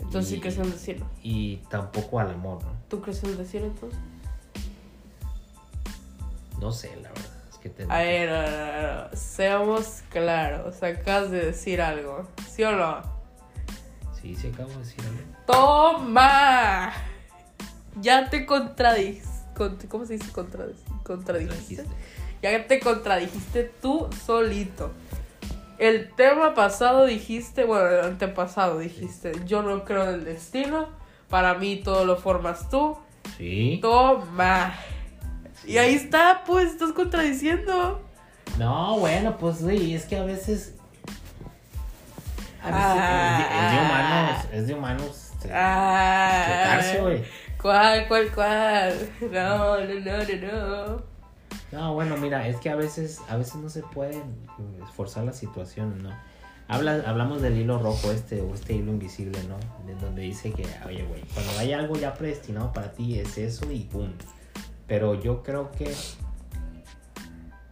[0.00, 1.08] Entonces sí crees en el destino.
[1.22, 2.70] Y tampoco al amor, ¿no?
[2.88, 3.98] ¿Tú crees en el destino entonces?
[6.60, 7.24] No sé, la verdad.
[7.50, 7.84] Es que te.
[7.84, 10.82] A ver, no, no, seamos claros.
[10.82, 12.28] Acabas de decir algo.
[12.48, 13.02] ¿Sí o no?
[14.20, 15.22] Sí, sí, acabo de decir algo.
[15.46, 16.92] ¡Toma!
[18.00, 19.28] Ya te contradijiste.
[19.88, 21.84] ¿Cómo se dice contradij- contradijiste?
[22.42, 24.90] Ya te contradijiste tú solito.
[25.78, 30.88] El tema pasado dijiste, bueno, el antepasado dijiste, yo no creo en el destino.
[31.28, 32.98] Para mí todo lo formas tú.
[33.38, 33.78] Sí.
[33.80, 34.74] Toma.
[35.66, 38.02] Y ahí está, pues, estás contradiciendo.
[38.58, 40.74] No, bueno, pues sí, es que a veces.
[42.62, 43.38] A veces Ah.
[43.38, 44.46] es, de, es de humanos.
[44.52, 45.30] Es de humanos.
[45.36, 47.24] este, Ah, equivocarse, güey.
[47.60, 49.10] ¿Cuál, cuál, cuál?
[49.32, 51.11] No, no, no, no, no.
[51.72, 54.22] No, bueno, mira, es que a veces, a veces no se puede
[54.86, 56.10] esforzar la situación, ¿no?
[56.68, 59.56] Habla, hablamos del hilo rojo este o este hilo invisible, ¿no?
[59.86, 63.70] De donde dice que, oye, güey, cuando hay algo ya predestinado para ti es eso
[63.72, 64.10] y pum.
[64.86, 65.92] Pero yo creo que,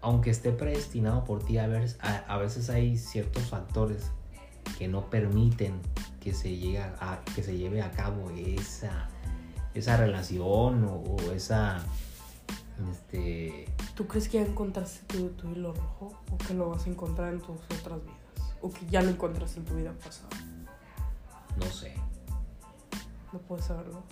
[0.01, 4.11] aunque esté predestinado por ti, a veces, a, a veces hay ciertos factores
[4.79, 5.81] que no permiten
[6.21, 9.09] que se, llegue a, que se lleve a cabo esa,
[9.75, 11.85] esa relación o esa...
[12.90, 16.12] Este, ¿Tú crees que ya encontraste tu, tu hilo rojo?
[16.33, 18.55] ¿O que lo vas a encontrar en tus otras vidas?
[18.62, 20.29] ¿O que ya lo encontraste en tu vida pasada?
[21.57, 21.95] no sé.
[23.33, 24.03] No puedes saberlo.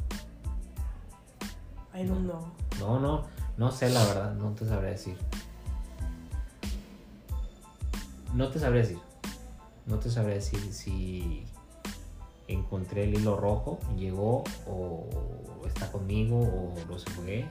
[1.95, 2.53] I don't know.
[2.79, 3.25] No, no,
[3.57, 5.17] no sé la verdad, no te sabré decir.
[8.35, 8.99] No te sabré decir.
[9.87, 11.47] No te sabré decir si
[12.47, 15.07] encontré el hilo rojo, llegó o
[15.67, 17.47] está conmigo o lo se fue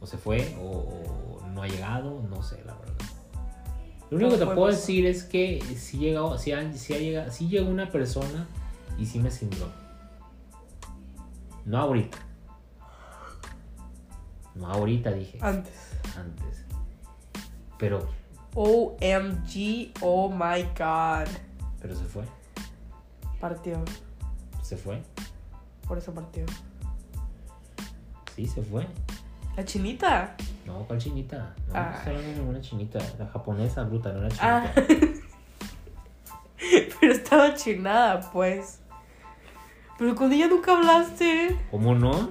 [0.00, 0.68] o se fue o,
[1.42, 2.94] o no ha llegado, no sé la verdad.
[4.10, 7.30] Lo único que te puedo decir es que si llegó, si ha, si ha llegado,
[7.30, 8.46] si llegó una persona
[8.98, 9.68] y sí me sintió.
[11.64, 12.18] No ahorita.
[14.56, 15.74] No ahorita dije Antes.
[16.16, 16.64] antes.
[17.78, 18.08] Pero,
[18.54, 21.28] OMG, oh my god.
[21.80, 22.24] pero se fue.
[23.40, 23.82] Partió.
[24.62, 25.02] Se fue.
[25.86, 26.44] Por eso partió.
[28.34, 28.86] Sí, se fue.
[29.56, 30.36] La chinita.
[30.66, 31.54] No, ¿cuál chinita?
[31.68, 31.90] No, Ah.
[31.90, 32.98] no estoy hablando de ninguna chinita.
[33.18, 34.72] La japonesa bruta, no la Ah.
[34.74, 35.26] chinita.
[37.00, 38.80] Pero estaba chinada, pues.
[39.98, 41.56] Pero con ella nunca hablaste.
[41.70, 42.30] ¿Cómo no?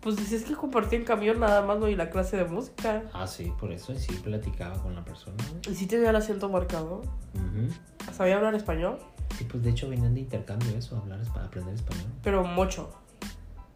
[0.00, 1.88] Pues decías que compartía en camión nada más, ¿no?
[1.88, 3.02] Y la clase de música.
[3.12, 5.36] Ah, sí, por eso sí platicaba con la persona.
[5.64, 5.70] ¿no?
[5.72, 6.98] Y sí tenía el acento marcado.
[7.34, 8.12] Ujú.
[8.12, 8.98] ¿Sabía hablar español?
[9.38, 12.04] Sí, pues de hecho venían de intercambio eso, hablar aprender español.
[12.22, 12.92] Pero mucho.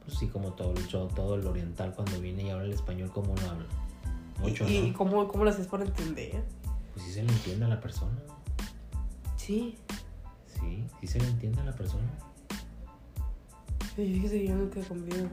[0.09, 3.11] Pues sí, como todo, el- yo- todo el oriental cuando viene y habla el español,
[3.13, 3.67] ¿cómo lo habla?
[4.39, 4.97] Mucho, ¿Y, y ¿no?
[4.97, 6.43] cómo, cómo las haces para entender?
[6.95, 8.17] Pues sí se le entiende a la persona.
[9.37, 9.77] Sí.
[10.59, 12.09] Sí, sí se le entiende a la persona.
[13.97, 15.29] Sí, fíjese, yo nunca convivo.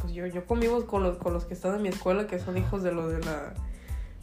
[0.00, 2.58] Pues yo, yo convivo con los, con los que están en mi escuela, que son
[2.58, 3.54] hijos de los de la.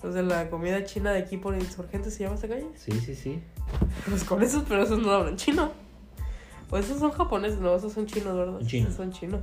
[0.03, 2.67] Los de la comida china de aquí por Insurgentes, ¿se llama esa calle?
[2.75, 3.41] Sí, sí, sí.
[4.07, 5.71] Pues con esos, pero esos no hablan chino.
[6.69, 8.59] O esos son japoneses, no, esos son chinos, ¿verdad?
[8.59, 8.87] Son chinos.
[8.89, 9.41] Esos son chinos.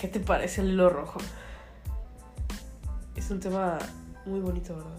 [0.00, 1.20] ¿Qué te parece el hilo rojo?
[3.14, 3.78] Es un tema
[4.24, 4.96] muy bonito, ¿verdad?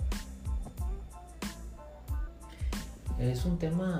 [3.20, 4.00] Es un tema.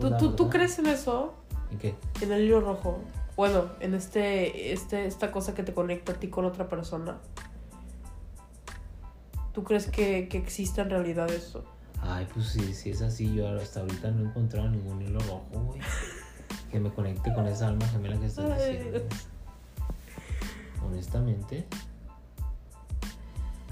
[0.00, 1.34] ¿Tú, pues, tú, tú verdad- crees en eso?
[1.70, 1.94] ¿En qué?
[2.20, 2.98] En el hilo rojo.
[3.36, 7.18] Bueno, en este, este, esta cosa que te conecta a ti con otra persona.
[9.52, 11.64] ¿Tú crees que, que existe en realidad eso?
[12.00, 15.46] Ay, pues sí, si es así, yo hasta ahorita no he encontrado ningún hilo rojo,
[15.52, 15.80] güey.
[16.72, 19.02] Que me conecte con esa alma gemela que estás diciendo.
[20.82, 21.66] Honestamente.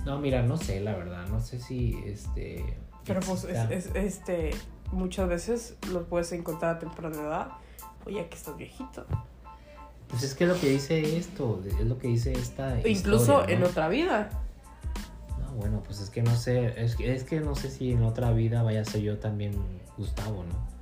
[0.05, 1.27] No, mira, no sé, la verdad.
[1.29, 2.77] No sé si este.
[3.07, 4.51] Pero pues es, este,
[4.93, 7.49] muchas veces los puedes encontrar a temprana edad
[8.05, 9.07] o ya que estás viejito.
[10.09, 12.79] Pues es que es lo que dice esto, es lo que dice esta.
[12.81, 13.67] E Incluso historia, en ¿no?
[13.69, 14.29] otra vida.
[15.41, 18.31] No, bueno, pues es que no sé, es es que no sé si en otra
[18.33, 19.53] vida vaya a ser yo también
[19.97, 20.80] Gustavo, ¿no?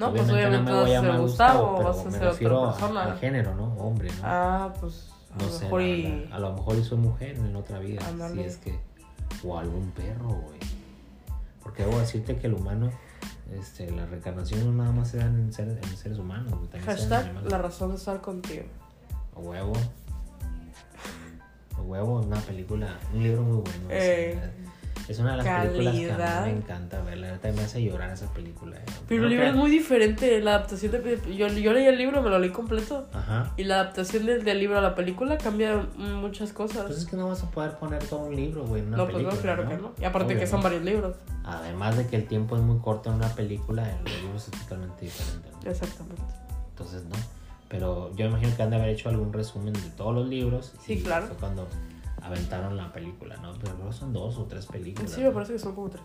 [0.00, 2.10] No, pues no obviamente me vas voy a ser llamar Gustavo, pero vas a me
[2.10, 3.02] ser refiero otra a- persona.
[3.04, 3.64] al género, ¿no?
[3.74, 4.20] Hombre, ¿no?
[4.24, 6.28] Ah, pues a no lo sé, mejor y...
[6.32, 8.78] a lo mejor y soy mujer en otra vida, si es que
[9.44, 10.58] o algún perro, güey.
[11.62, 12.90] Porque debo decirte que el humano
[13.52, 17.32] este, la reencarnación no nada más se da en, ser- en seres humanos, güey, Hashtag
[17.44, 18.64] la razón de estar contigo.
[19.36, 19.72] A huevo.
[21.76, 23.84] A huevo, una película, un libro muy bueno.
[23.90, 24.38] Eh,
[25.10, 26.46] es una de las películas que a calidad.
[26.46, 27.26] mí me encanta verla.
[27.26, 28.76] La neta me hace llorar esa película.
[28.76, 28.82] eh.
[29.08, 30.40] Pero No el libro creas- es muy diferente.
[30.40, 31.20] La adaptación de.
[31.36, 33.08] Yo, yo leí el libro, me lo leí completo.
[33.12, 33.52] Ajá.
[33.56, 36.84] Y la adaptación del, del libro a la película cambia muchas cosas.
[36.86, 39.04] Pues es que no vas a poder poner todo un libro, güey, en una no,
[39.04, 39.34] pues película.
[39.36, 39.92] no, claro que no.
[40.00, 40.64] Y aparte Obvio, que son ¿no?
[40.64, 41.16] varios libros.
[41.44, 44.60] Además de que el tiempo es muy corto en una película, en los libros es
[44.62, 45.48] totalmente diferente.
[45.64, 45.70] ¿no?
[45.70, 46.22] Exactamente.
[46.70, 47.16] Entonces, no.
[47.68, 50.72] Pero yo imagino que han de haber hecho algún resumen de todos los libros.
[50.84, 51.26] Sí, y claro.
[51.28, 51.68] Fue cuando
[52.22, 53.52] aventaron la película, ¿no?
[53.58, 55.12] Pero son dos o tres películas.
[55.12, 56.02] Sí, me parece que son como tres.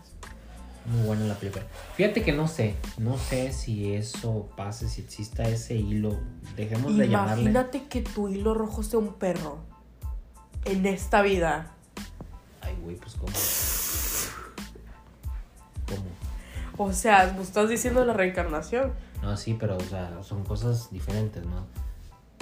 [0.86, 1.64] Muy buena la película.
[1.94, 6.16] Fíjate que no sé, no sé si eso pase, si exista ese hilo.
[6.54, 7.42] Dejemos de llamarle.
[7.42, 9.58] Imagínate que tu hilo rojo sea un perro.
[10.64, 11.72] En esta vida.
[12.60, 13.32] Ay, güey, pues cómo.
[15.88, 16.88] ¿Cómo?
[16.88, 18.92] O sea, me estás diciendo la reencarnación.
[19.22, 21.66] No, sí, pero o sea, son cosas diferentes, ¿no?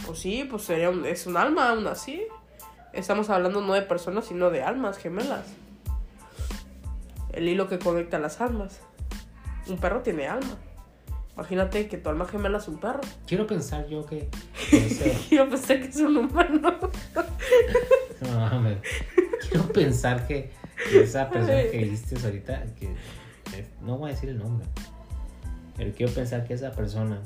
[0.05, 2.27] Pues sí, pues sería un, es un alma aún así.
[2.95, 5.45] Estamos hablando no de personas, sino de almas gemelas.
[7.33, 8.81] El hilo que conecta las almas.
[9.67, 10.57] Un perro tiene alma.
[11.35, 13.01] Imagínate que tu alma gemela es un perro.
[13.27, 14.29] Quiero pensar yo que.
[15.29, 16.79] Quiero pensar que es un humano.
[18.21, 18.79] no mames.
[19.49, 20.53] Quiero pensar que
[20.93, 22.95] esa persona que dijiste ahorita, que
[23.51, 24.67] que- no voy a decir el nombre,
[25.77, 27.21] pero quiero pensar que esa persona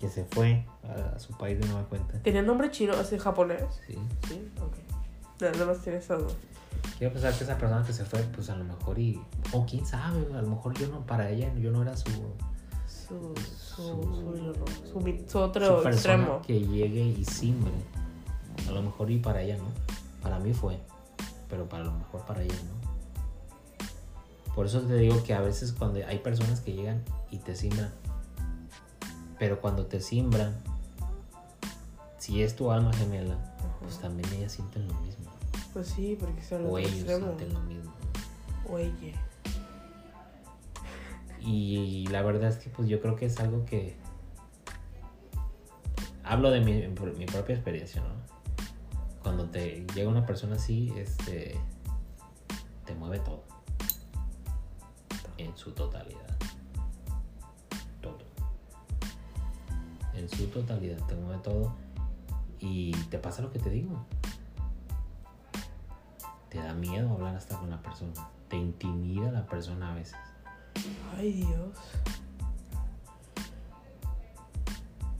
[0.00, 2.94] que se fue a, su país de nueva cuenta, ¿Tenía nombre chino?
[2.94, 3.62] ¿Es japonés?
[3.86, 3.96] sí,
[4.28, 4.76] Sí, ok.
[5.40, 6.32] Nada más tiene esa duda.
[6.98, 9.20] quiero pensar que esa persona que se fue, pues a lo mejor y,
[9.52, 12.10] o quién sabe, a lo mejor yo no, para ella yo no era su,
[12.88, 15.00] Su, su, Su- su.
[15.00, 16.42] Su su otro persona extremo.
[16.42, 17.72] que llegue y simbre,
[18.68, 19.66] a lo mejor y para ella no,
[20.22, 20.80] para mí fue,
[21.48, 22.88] pero para lo mejor para ella no.
[24.54, 27.92] Por eso te digo que a veces cuando hay personas que llegan y te simbran,
[29.38, 30.60] pero cuando te simbran,
[32.18, 33.36] si es tu alma gemela,
[33.80, 35.26] pues también ellas sienten lo mismo.
[35.72, 37.26] Pues sí, porque es el O ellos extremo.
[37.26, 37.92] sienten lo mismo.
[38.68, 39.14] O ella.
[41.40, 43.96] Y la verdad es que pues yo creo que es algo que...
[46.24, 46.82] Hablo de mi
[47.26, 48.14] propia experiencia, ¿no?
[49.22, 51.58] Cuando te llega una persona así, este...
[52.84, 53.44] Te mueve todo.
[55.36, 56.36] En su totalidad.
[58.02, 58.18] Todo.
[60.14, 61.74] En su totalidad te mueve todo.
[62.60, 64.04] Y te pasa lo que te digo.
[66.50, 68.12] Te da miedo hablar hasta con la persona.
[68.48, 70.16] Te intimida la persona a veces.
[71.16, 71.76] Ay, Dios.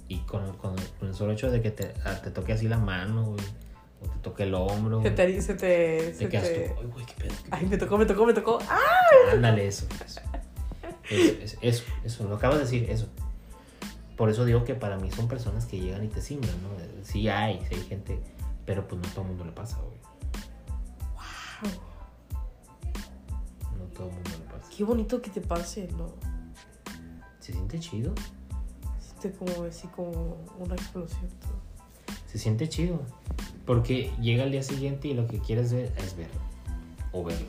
[0.09, 2.79] Y con, con- con el solo hecho de que te, ah, te toque así la
[2.79, 3.41] mano, güey,
[4.03, 5.43] o te toque el hombro, Se te.
[5.43, 7.71] Se te, se te quedas te- tú, ay, güey, qué pedo, qué Ay, pedo".
[7.71, 8.59] me tocó, me tocó, me tocó.
[8.71, 8.79] ¡Ah!
[9.33, 10.21] Ándale, eso, eso.
[11.11, 13.07] Eso, eso, eso, eso, lo acabas de decir, eso.
[14.19, 16.71] Por eso digo que para mí son personas que llegan y te simbran, ¿no?
[17.05, 18.21] Sí hay, sí hay gente,
[18.67, 19.97] pero pues no todo el mundo le pasa, güey.
[23.79, 24.69] No a todo el mundo le pasa.
[24.77, 26.09] Qué bonito que te pase, ¿no?
[27.39, 28.13] Se siente chido,
[29.01, 31.31] Siente como así como una explosión.
[32.27, 33.01] se siente chido.
[33.67, 36.41] Porque llega el día siguiente y lo que quieres ver es verlo.
[37.13, 37.47] O verlo.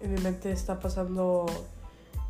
[0.00, 1.46] En mi mente está pasando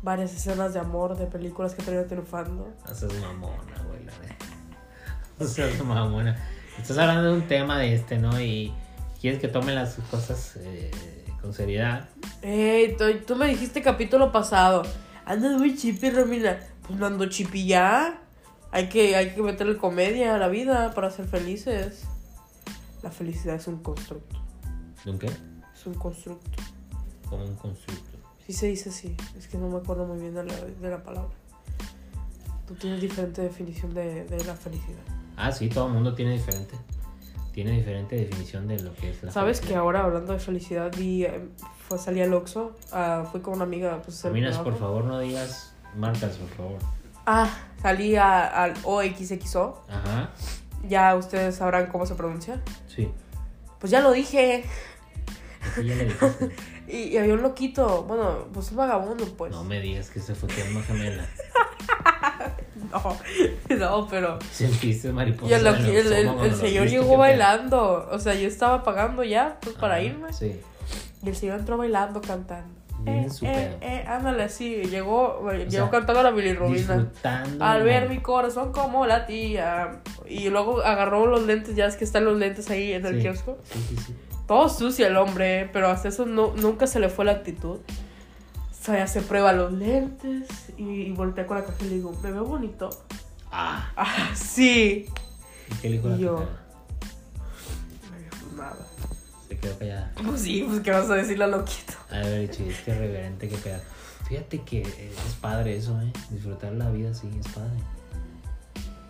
[0.01, 2.73] varias escenas de amor de películas que terminan triunfando.
[2.87, 4.11] No seas mamona, güey, la.
[5.39, 6.37] No seas mamona.
[6.79, 8.39] Estás hablando de un tema de este, ¿no?
[8.39, 8.73] Y
[9.19, 10.91] quieres que tome las cosas eh,
[11.41, 12.09] con seriedad.
[12.41, 14.83] Ey, tú, tú me dijiste capítulo pasado.
[15.25, 16.59] Andas muy chipi, Romina.
[16.87, 18.21] Pues no ando chipi ya.
[18.71, 22.03] Hay que, hay que meterle comedia a la vida para ser felices.
[23.01, 24.41] La felicidad es un constructo.
[25.03, 25.27] ¿De un qué?
[25.73, 26.61] Es un constructo.
[27.29, 28.04] Como un constructo.
[28.45, 29.15] Sí se dice así.
[29.37, 31.31] Es que no me acuerdo muy bien de la, de la palabra.
[32.67, 34.99] Tú tienes diferente definición de, de la felicidad.
[35.37, 36.75] Ah, sí, todo el mundo tiene diferente.
[37.53, 41.23] Tiene diferente definición de lo que es la ¿Sabes que ahora hablando de felicidad vi,
[41.23, 41.47] eh,
[41.87, 45.73] fue, salí al Oxxo, ah, fui con una amiga pues, Minas, por favor, no digas
[45.95, 46.79] marcas, por favor.
[47.25, 47.49] Ah,
[47.81, 49.85] salí a- al OXXO.
[49.89, 50.31] Ajá.
[50.87, 52.61] Ya ustedes sabrán cómo se pronuncia.
[52.87, 53.09] Sí.
[53.79, 54.65] Pues ya lo dije.
[55.61, 56.51] Así ya le dijiste.
[56.87, 59.51] Y, y había un loquito, bueno, pues un vagabundo, pues.
[59.51, 61.25] No me digas que se fue tu alma gemela.
[62.91, 63.17] No,
[63.77, 64.37] no, pero.
[64.51, 65.51] Sentiste mariposa.
[65.51, 68.07] Y el, los el- el- el señor ¿Viste llegó bailando.
[68.11, 70.31] O sea, yo estaba pagando ya, pues para Ajá, irme.
[70.33, 70.59] Sí.
[71.23, 72.73] Y el señor entró bailando, cantando.
[72.99, 74.83] Bien Eh, eh, eh, ándale así.
[74.83, 77.11] Llegó, llegó sea, cantando la bilirrubina.
[77.59, 80.01] Al ver mi corazón como la tía.
[80.27, 83.21] Y luego agarró los lentes, ya es que están los lentes ahí en el Sí.
[83.21, 83.57] kiosco.
[83.63, 84.15] Sí, sí, sí.
[84.47, 87.77] Todo sucio el hombre, pero hasta eso no, nunca se le fue la actitud.
[87.79, 91.95] O sea, ya se prueba los lentes y, y voltea con la caja y le
[91.95, 92.89] digo, ¿me veo bonito?
[93.51, 95.07] Ah, Ah, sí.
[95.71, 96.35] ¿y qué le dijo la Y yo.
[96.37, 96.49] cara?
[98.55, 98.87] Nada.
[99.47, 100.13] Se quedó callada.
[100.23, 101.93] Pues sí, pues qué vas a decirle a loquito.
[102.11, 103.81] A ver, dicho, este reverente que pega.
[104.27, 106.11] Fíjate que es padre eso, ¿eh?
[106.29, 107.77] Disfrutar la vida, sí, es padre.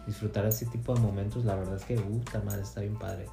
[0.08, 3.26] Disfrutar ese tipo de momentos, la verdad es que, puta madre, está bien padre.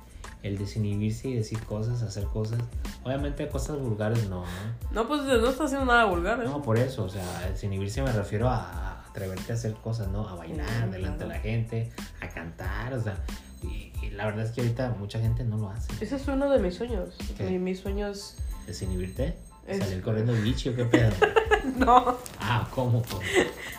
[0.42, 2.58] El desinhibirse y decir cosas, hacer cosas.
[3.04, 4.46] Obviamente cosas vulgares no, ¿no?
[4.90, 6.44] No, pues no está haciendo nada vulgar, ¿eh?
[6.44, 10.28] No, por eso, o sea, desinhibirse me refiero a atreverte a hacer cosas, ¿no?
[10.28, 13.16] A bailar delante de la gente, a cantar, o sea.
[13.62, 15.92] Y, y la verdad es que ahorita mucha gente no lo hace.
[16.04, 17.14] Ese es uno de mis sueños.
[17.38, 18.34] Mi, mis sueños.
[18.66, 19.36] ¿Desinhibirte?
[19.66, 21.12] Es- ¿Salir corriendo bichi o qué pedo?
[21.76, 22.16] No.
[22.40, 23.04] Ah, ¿cómo?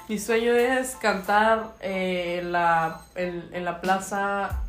[0.08, 4.62] Mi sueño es cantar eh, la, en, en la plaza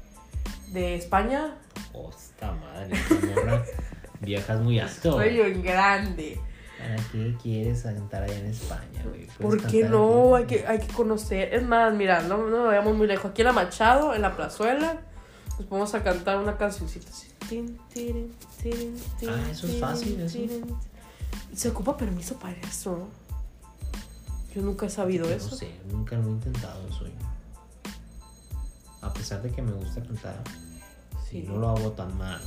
[0.74, 1.54] de España.
[1.92, 2.94] Hosta madre,
[3.34, 3.64] morra.
[4.20, 5.12] Viajas muy alto.
[5.12, 6.40] Sueño en grande.
[6.78, 9.26] ¿Para qué quieres cantar allá en España, güey?
[9.38, 10.34] ¿Por qué no?
[10.34, 11.54] Hay que, hay que conocer.
[11.54, 13.30] Es más, mira, no, no nos vayamos muy lejos.
[13.30, 15.00] Aquí en la Machado, en la plazuela,
[15.58, 17.28] nos vamos a cantar una cancioncita así.
[19.28, 20.38] Ah, eso es fácil, eso.
[21.54, 23.08] Se ocupa permiso para eso.
[24.54, 25.54] Yo nunca he sabido No eso.
[25.56, 27.06] sé, nunca lo he intentado eso.
[27.06, 27.12] yo.
[29.02, 30.42] A pesar de que me gusta cantar,
[31.42, 31.46] Sí.
[31.48, 32.40] no lo hago tan mal,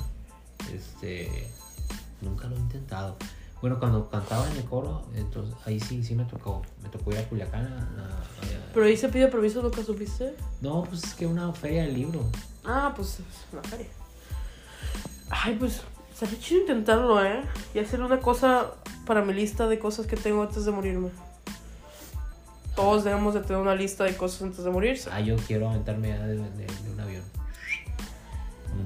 [0.74, 1.48] este,
[2.22, 3.16] nunca lo he intentado.
[3.60, 7.18] Bueno, cuando cantaba en el coro, entonces ahí sí, sí me tocó, me tocó ir
[7.18, 7.66] a Culiacán.
[7.66, 10.36] a- a- Pero ahí se pide permiso, ¿nunca supiste?
[10.62, 12.22] No, pues es que una feria del libro.
[12.64, 13.88] Ah, pues es una feria.
[15.30, 15.82] Ay, pues
[16.16, 17.42] sería chido intentarlo, ¿eh?
[17.74, 18.74] Y hacer una cosa
[19.08, 21.10] para mi lista de cosas que tengo antes de morirme.
[22.76, 25.10] Todos debemos de tener una lista de cosas antes de morirse.
[25.12, 27.24] Ah, yo quiero aventarme ya de, de- de un avión.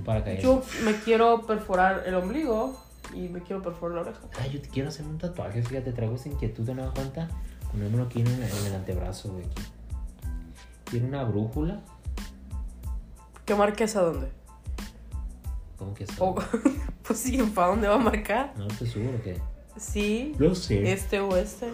[0.01, 0.43] Un paracaídas.
[0.43, 2.75] Yo me quiero perforar el ombligo
[3.13, 4.19] y me quiero perforar la oreja.
[4.39, 7.29] Ah, yo te quiero hacer un tatuaje, fíjate, traigo esa inquietud de nueva cuenta.
[7.71, 9.45] Ponérmelo aquí en el, en el antebrazo, güey.
[9.45, 9.61] aquí.
[10.89, 11.81] Tiene una brújula.
[13.45, 14.31] ¿Qué marques a dónde?
[15.77, 16.13] ¿Cómo que eso?
[16.25, 16.35] O-
[17.07, 18.53] pues sí, ¿para dónde va a marcar?
[18.57, 19.39] No estoy seguro que.
[19.77, 20.91] Sí, No sé.
[20.91, 21.71] este o este.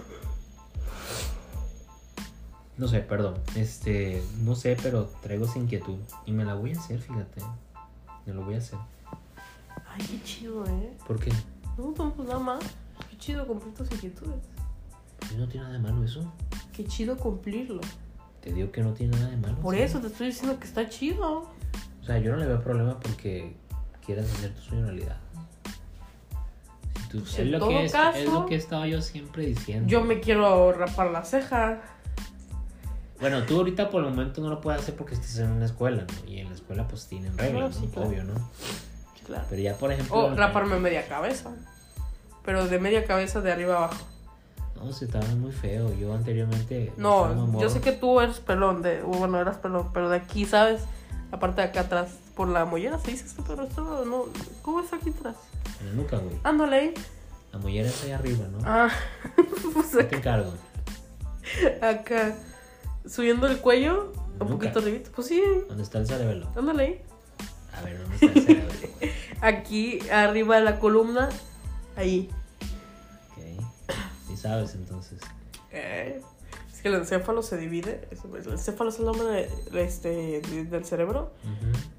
[2.77, 3.35] No sé, perdón.
[3.55, 5.97] Este, no sé, pero traigo esa inquietud.
[6.27, 7.41] Y me la voy a hacer, fíjate.
[8.27, 8.77] Me lo voy a hacer.
[9.87, 10.93] Ay, qué chido, ¿eh?
[11.07, 11.31] ¿Por qué?
[11.77, 12.59] No, no, pues nada más.
[13.09, 14.43] Qué chido cumplir tus inquietudes.
[15.33, 16.31] Y no tiene nada de malo eso.
[16.73, 17.81] Qué chido cumplirlo.
[18.41, 19.57] Te digo que no tiene nada de malo.
[19.59, 19.81] Por sí.
[19.81, 21.49] eso te estoy diciendo que está chido.
[22.01, 23.55] O sea, yo no le veo problema porque
[24.05, 25.17] quieras hacer tu sueño realidad.
[27.01, 28.85] Si tú- Pues es, en lo todo que es, caso- es lo que he estado
[28.85, 29.87] yo siempre diciendo.
[29.89, 31.81] Yo me quiero rapar la ceja.
[33.19, 36.03] Bueno, tú ahorita por el momento no lo puedes hacer porque estás en una escuela,
[36.03, 36.31] ¿no?
[36.31, 38.09] Y en la escuela pues tienen reglas, sí, claro.
[38.09, 38.33] Obvio, ¿no?
[39.25, 39.45] Claro.
[39.49, 40.17] Pero ya por ejemplo...
[40.17, 41.51] O raparme media cabeza.
[42.45, 44.05] Pero de media cabeza de arriba abajo.
[44.75, 45.93] No, se estaba muy feo.
[45.95, 46.93] Yo anteriormente...
[46.97, 48.81] No, yo sé que tú eres pelón.
[48.81, 49.89] De, bueno, eras pelón.
[49.93, 50.81] Pero de aquí, ¿sabes?
[51.31, 52.11] La parte de acá atrás.
[52.35, 54.25] Por la mollera se dice esto, pero esto no.
[54.61, 55.35] ¿Cómo es aquí atrás?
[55.81, 56.37] En la nuca, güey.
[56.43, 56.93] Ándale ahí.
[57.51, 58.59] La mollera está ahí arriba, ¿no?
[58.63, 58.89] Ah,
[59.73, 60.53] pues Yo te encargo.
[61.81, 62.35] acá.
[63.09, 64.11] Subiendo el cuello.
[64.39, 65.09] Un poquito arribita.
[65.15, 66.47] Pues sí, ¿Dónde está el cerebelo?
[66.55, 67.01] ándale ahí.
[67.75, 68.71] A ver, ¿dónde está el cerebelo?
[69.41, 71.29] Aquí arriba de la columna.
[71.95, 72.29] Ahí.
[73.31, 73.65] ok.
[74.27, 75.19] Sí sabes, entonces.
[75.71, 76.21] Eh,
[76.73, 78.07] es que el encéfalo se divide.
[78.11, 79.25] El encéfalo es el nombre
[79.71, 81.31] de- este, de- del cerebro,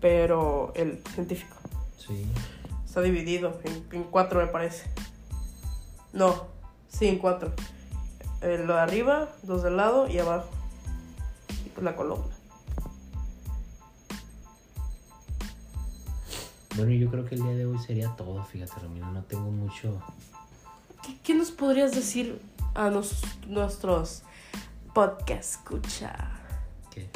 [0.00, 1.56] pero el científico
[1.96, 2.24] Sí.
[2.84, 4.88] está dividido en, en cuatro, me parece.
[6.12, 6.46] No,
[6.88, 7.52] sí, en cuatro.
[8.42, 10.48] Eh, lo de arriba, dos del lado y abajo.
[11.78, 12.34] Pues la columna.
[16.74, 19.08] Bueno, yo creo que el día de hoy sería todo, fíjate, Romina.
[19.12, 20.02] No tengo mucho...
[21.04, 22.42] ¿Qué, qué nos podrías decir
[22.74, 24.24] a nos- nuestros
[24.92, 26.32] podcast escucha?
[26.90, 27.08] ¿Qué?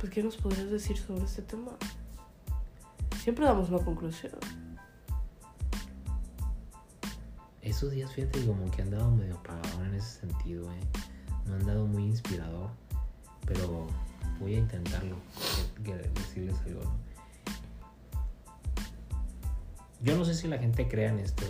[0.00, 1.72] Pues, ¿qué nos podrías decir sobre este tema?
[3.22, 4.32] Siempre damos una conclusión.
[7.60, 10.80] Esos días, fíjate, como que han dado medio apagado en ese sentido, ¿eh?
[11.44, 12.70] No han dado muy inspirador,
[13.46, 13.86] pero
[14.40, 15.16] voy a intentarlo,
[15.76, 17.04] que- que decirles algo, ¿no?
[20.02, 21.44] Yo no sé si la gente crea en esto,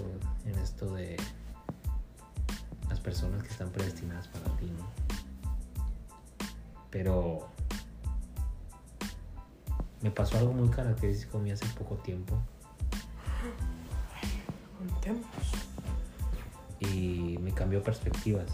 [0.46, 1.16] en esto de
[2.88, 4.86] las personas que están predestinadas para ti, ¿no?
[6.90, 7.48] Pero
[10.02, 12.36] me pasó algo muy característico a mí hace poco tiempo
[14.78, 15.24] Contemos.
[16.78, 18.46] y me cambió perspectivas.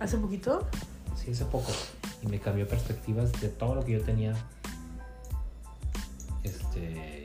[0.00, 0.66] ¿Hace poquito?
[1.30, 1.70] Hace poco.
[2.22, 4.34] Y me cambió perspectivas de todo lo que yo tenía.
[6.42, 7.22] Este.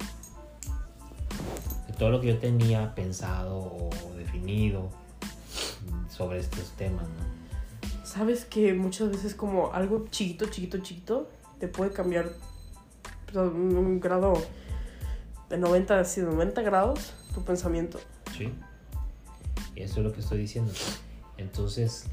[1.88, 4.90] De todo lo que yo tenía pensado o definido
[6.10, 7.38] sobre estos temas, ¿no?
[8.06, 11.30] Sabes que muchas veces como algo chiquito, chiquito, chiquito,
[11.60, 12.32] te puede cambiar
[13.36, 14.42] un, grado
[15.50, 18.00] de 90, así, de 90 grados tu pensamiento.
[18.36, 18.54] Sí.
[19.76, 20.72] Y eso es lo que estoy diciendo.
[21.38, 22.06] Entonces,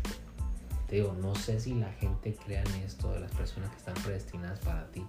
[0.88, 3.94] te digo, no sé si la gente crea en esto de las personas que están
[3.94, 5.04] predestinadas para ti.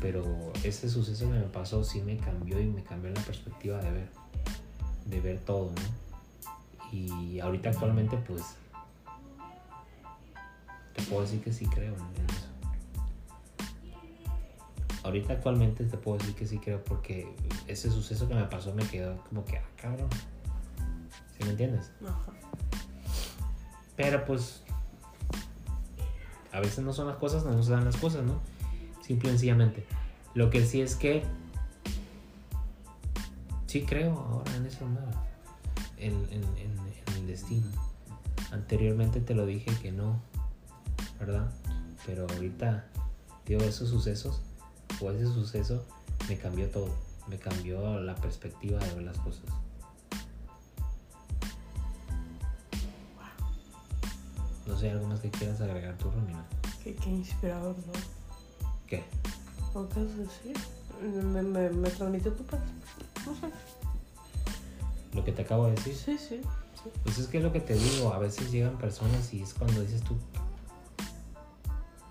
[0.00, 3.90] Pero ese suceso que me pasó sí me cambió y me cambió la perspectiva de
[3.92, 4.08] ver.
[5.06, 6.02] De ver todo, ¿no?
[6.92, 8.42] Y ahorita actualmente pues
[10.94, 12.48] te puedo decir que sí creo en eso.
[15.04, 17.34] Ahorita actualmente te puedo decir que sí creo porque
[17.66, 20.08] ese suceso que me pasó me quedó como que, ah, cabrón.
[21.36, 21.90] ¿Sí me entiendes?
[22.04, 22.32] Ajá.
[23.96, 24.62] Pero pues
[26.52, 28.40] a veces no son las cosas, no nos dan las cosas, ¿no?
[29.02, 29.84] Simple y sencillamente.
[30.34, 31.22] Lo que sí es que
[33.66, 35.00] sí creo ahora en eso, ¿no?
[35.96, 36.42] En, en-
[37.16, 37.66] el destino.
[38.50, 40.20] Anteriormente te lo dije que no,
[41.20, 41.50] ¿verdad?
[42.04, 42.84] Pero ahorita,
[43.46, 44.40] digo, esos sucesos
[45.00, 45.84] o ese suceso
[46.28, 46.90] me cambió todo.
[47.28, 49.44] Me cambió la perspectiva de ver las cosas.
[54.72, 56.42] No sé, algo más que quieras agregar tú, Romina.
[56.82, 57.92] Qué, qué inspirador, ¿no?
[58.86, 59.04] ¿Qué?
[59.74, 60.56] ¿Lo que vas a decir?
[61.22, 62.60] Me, me, me transmitió tu paz.
[63.26, 63.54] No sé.
[65.12, 65.94] Lo que te acabo de decir.
[65.94, 66.40] Sí, sí.
[66.82, 66.90] sí.
[67.02, 69.78] Pues es que es lo que te digo, a veces llegan personas y es cuando
[69.82, 70.16] dices tú.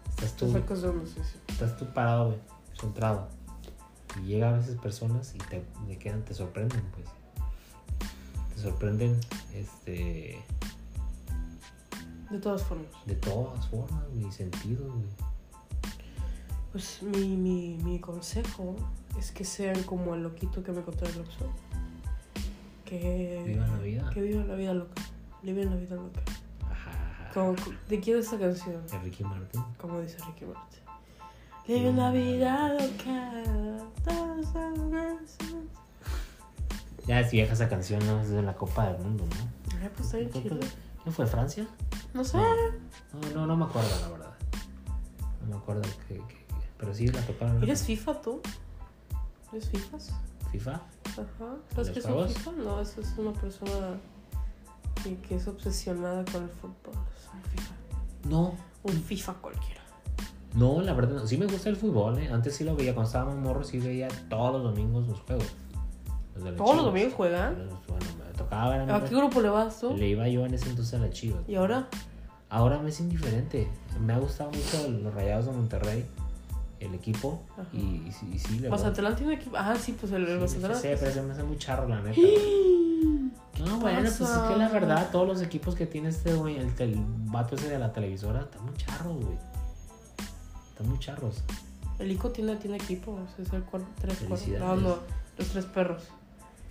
[0.10, 1.38] Estás tú, sí, sí.
[1.48, 2.40] estás tú parado, güey,
[2.80, 3.28] centrado.
[4.22, 7.08] Y llega a veces personas y te, te quedan, te sorprenden, pues.
[8.54, 9.20] Te sorprenden,
[9.52, 10.44] este,
[12.32, 12.88] De todas formas.
[13.06, 14.04] de todas formas,
[14.34, 15.08] sentidos, güey.
[16.72, 18.76] Pues mi, mi, mi consejo
[19.20, 21.52] es que sean como el loquito que me contó el Oxxo.
[22.86, 24.10] Que Vivan la vida.
[24.14, 25.02] Que vivan la vida loca.
[25.44, 26.22] Viven la vida loca.
[26.70, 27.32] Ajá.
[27.34, 27.56] Como,
[27.90, 28.88] ¿De quién es esta canción?
[28.88, 29.62] De Ricky Martin.
[29.78, 30.80] Como dice Ricky Martin.
[31.68, 33.44] Viven la vida loca.
[37.08, 38.22] Ya es vieja esa canción, ¿no?
[38.22, 39.78] Es de la Copa del Mundo, ¿no?
[39.82, 40.58] Ay, pues está bien chido.
[41.06, 41.68] ¿No fue Francia?
[42.14, 42.38] No sé.
[42.38, 44.34] No, no, no me acuerdo, la verdad.
[45.42, 46.46] No me acuerdo que, que- que-
[46.78, 47.62] pero sí la tocaron.
[47.64, 48.42] ¿Eres FIFA tú?
[49.52, 50.14] ¿Eres FIFAs?
[50.52, 50.72] FIFA?
[50.72, 50.86] Ajá.
[51.74, 52.28] ¿Sabes ¿Los qué es un?
[52.30, 52.52] FIFA?
[52.64, 53.98] No, eso es una persona
[55.04, 56.94] que, que es obsesionada con el fútbol.
[57.18, 57.74] Es un FIFA.
[58.30, 58.54] No.
[58.84, 59.82] Un FIFA cualquiera.
[60.54, 61.28] No, la verdad, no.
[61.28, 62.30] sí me gusta el fútbol, ¿eh?
[62.32, 65.46] Antes sí lo veía, cuando estábamos morros, sí veía todos los domingos los juegos.
[66.36, 67.56] Los ¿Todos los domingos juegan?
[67.88, 69.96] Bueno, tocaba a ¿A mí, qué grupo le vas tú?
[69.96, 71.42] Le iba yo en ese entonces a las chivas.
[71.48, 71.88] ¿Y ahora?
[72.50, 73.68] Ahora me es indiferente.
[74.00, 76.06] Me ha gustado mucho los Rayados de Monterrey,
[76.80, 77.42] el equipo.
[77.54, 77.64] Ajá.
[77.74, 78.70] Y, y sí- y sí, le.
[78.70, 79.56] Mazatlán tiene equipo.
[79.58, 80.76] Ah, sí, pues el, Sí, Mazatlán.
[80.82, 82.20] sí, pero se me hace muy charro, la neta.
[83.60, 86.72] No, bueno, pues es que la verdad, todos los equipos que tiene este güey, el,
[86.80, 89.38] el vato ese de la televisora, están muy charros, güey.
[90.72, 91.44] Están muy charros.
[92.00, 93.12] El ICO tiene, tiene equipo.
[93.12, 93.64] o sea, es el
[94.00, 94.22] tres.
[94.22, 94.82] No, Felicidades.
[94.82, 94.96] no,
[95.38, 96.04] los tres perros.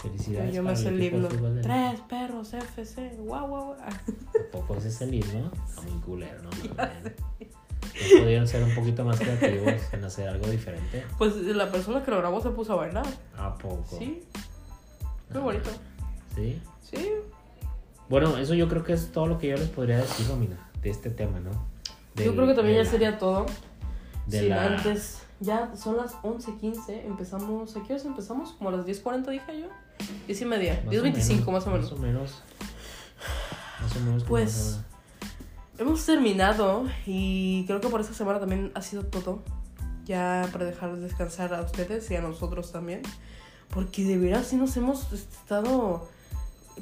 [0.03, 0.55] Felicidades.
[0.55, 1.28] Yo me sé el himno.
[1.28, 3.16] del- Tres perros, FC.
[3.18, 3.76] Guau, guau, guau.
[4.51, 5.51] Tampoco ese es el himno.
[5.68, 6.51] Está muy culero, ¿no?
[8.22, 11.05] pudieron ser un poquito más creativos en hacer algo diferente.
[11.18, 13.07] Pues la persona que lo grabó se puso a bailar.
[13.36, 13.96] ¿A poco?
[13.98, 14.22] Sí,
[15.03, 15.70] Ah, muy bonito.
[16.34, 16.61] Sí.
[16.82, 17.12] Sí.
[18.09, 20.90] Bueno, eso yo creo que es todo lo que yo les podría decir, Romina, de
[20.90, 21.51] este tema, ¿no?
[22.16, 23.46] Yo Del- creo que también ya la- sería todo.
[24.26, 25.22] de Sí, la- antes.
[25.40, 27.07] Ya son las 11.15.
[27.07, 27.76] Empezamos.
[27.76, 28.53] ¿A qué horas empezamos?
[28.53, 29.66] Como a las 10.40 dije yo.
[30.26, 30.82] 10 y media.
[30.84, 31.90] Más 10.25 más o menos.
[31.90, 32.42] Más o menos.
[33.82, 34.24] Más o menos.
[34.24, 34.80] Pues.
[35.78, 39.42] Hemos terminado y creo que por esta semana también ha sido todo.
[40.05, 43.03] Ya para dejar descansar a ustedes y a nosotros también.
[43.70, 46.09] Porque de veras sí nos hemos estado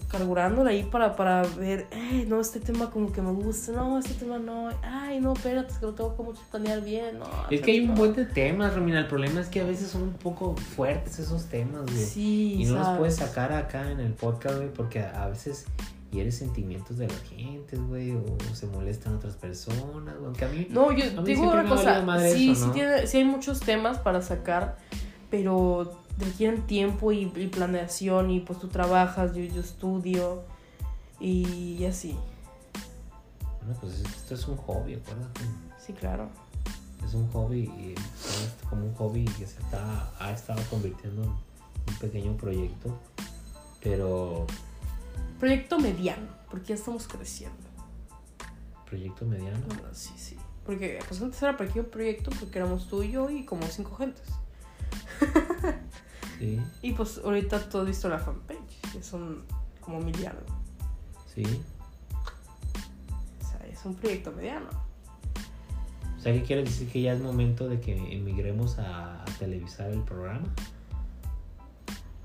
[0.09, 4.15] carburándola ahí para, para ver, "Eh, no, este tema como que me gusta, no, este
[4.15, 7.27] tema no, ay, no, espérate, es que lo tengo como que planear bien, no.
[7.51, 7.95] Es que hay un no".
[7.95, 9.01] buen de temas, Romina.
[9.01, 12.05] El problema es que a veces son un poco fuertes esos temas, güey.
[12.05, 15.67] Sí, y no los puedes sacar acá en el podcast, güey, porque a veces
[16.11, 18.25] hieres sentimientos de la gente, güey, o
[18.55, 20.27] se molestan otras personas, güey.
[20.27, 20.67] Aunque a mí.
[20.71, 22.73] No, yo mí digo una cosa, sí, eso, sí, ¿no?
[22.73, 24.79] tiene, sí hay muchos temas para sacar,
[25.31, 30.43] pero requieren tiempo y, y planeación y pues tú trabajas, yo, yo estudio
[31.21, 32.17] y así.
[33.61, 35.41] Bueno, pues esto es un hobby, acuérdate.
[35.85, 36.29] Sí, claro.
[37.07, 37.95] Es un hobby y
[38.69, 42.99] como un hobby que se está, ha estado convirtiendo en un pequeño proyecto,
[43.83, 44.47] pero
[45.39, 47.57] Proyecto mediano, porque ya estamos creciendo.
[48.87, 49.61] proyecto mediano.
[49.69, 50.37] Bueno, sí, sí.
[50.67, 54.27] Porque pues antes era pequeño proyecto porque éramos tú y yo y como cinco gentes.
[56.39, 59.45] Sí, Y pues ahorita tú has visto la fanpage, que son
[59.81, 60.43] como mil y algo.
[61.35, 61.45] sí.
[63.43, 64.69] O sea, es un proyecto mediano.
[66.17, 69.91] O sea, ¿qué quiere decir que ya es momento de que emigremos a, a televisar
[69.91, 70.49] el programa?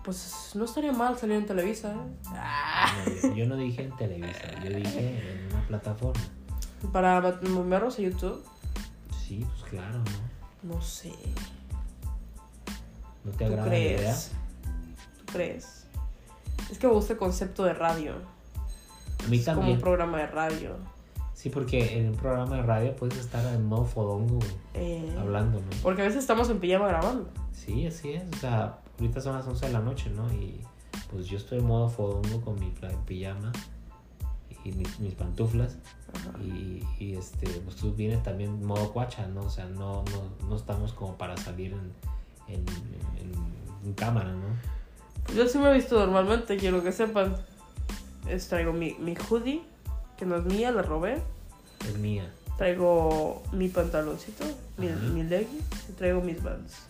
[0.03, 1.97] Pues no estaría mal salir en Televisa, ¿eh?
[2.27, 6.21] Ah, No, yo, yo no dije en Televisa, yo dije en una plataforma.
[6.91, 8.43] Para movernos a YouTube,
[9.25, 10.75] Sí, pues claro, ¿no?
[10.75, 11.13] no sé.
[13.23, 13.97] ¿No te ¿Tú agrada la idea?
[13.97, 14.31] crees?
[15.17, 15.87] ¿Tú crees?
[16.71, 18.13] Es que me gusta el concepto de radio.
[19.25, 20.75] A mí es como un programa de radio.
[21.33, 24.39] Sí, porque en un programa de radio puedes estar en modo fodongo
[24.73, 25.65] Eh, hablando, ¿no?
[25.81, 27.29] porque a veces estamos en pijama grabando.
[27.51, 28.23] Sí, así es.
[28.33, 30.31] O sea, ahorita son las 11 de la noche, ¿no?
[30.33, 30.61] Y
[31.11, 32.73] pues yo estoy en modo fodongo con mi
[33.05, 33.51] pijama
[34.63, 35.77] y mis, mis pantuflas.
[36.13, 36.37] Ajá.
[36.41, 39.41] Y, y, este, pues tú vienes también en modo cuacha, ¿no?
[39.41, 41.91] O sea, no, no, no estamos como para salir en,
[42.47, 42.65] en,
[43.17, 45.33] en- en cámara, ¿no?
[45.35, 47.35] Yo sí me he visto normalmente, quiero que sepan.
[48.27, 49.61] Es, traigo mi, mi hoodie,
[50.17, 51.21] que no es mía, la robé.
[51.87, 52.31] Es mía.
[52.57, 54.45] Traigo mi pantaloncito,
[54.77, 54.99] mi, Ajá.
[54.99, 56.83] mi leggings y traigo mis vans.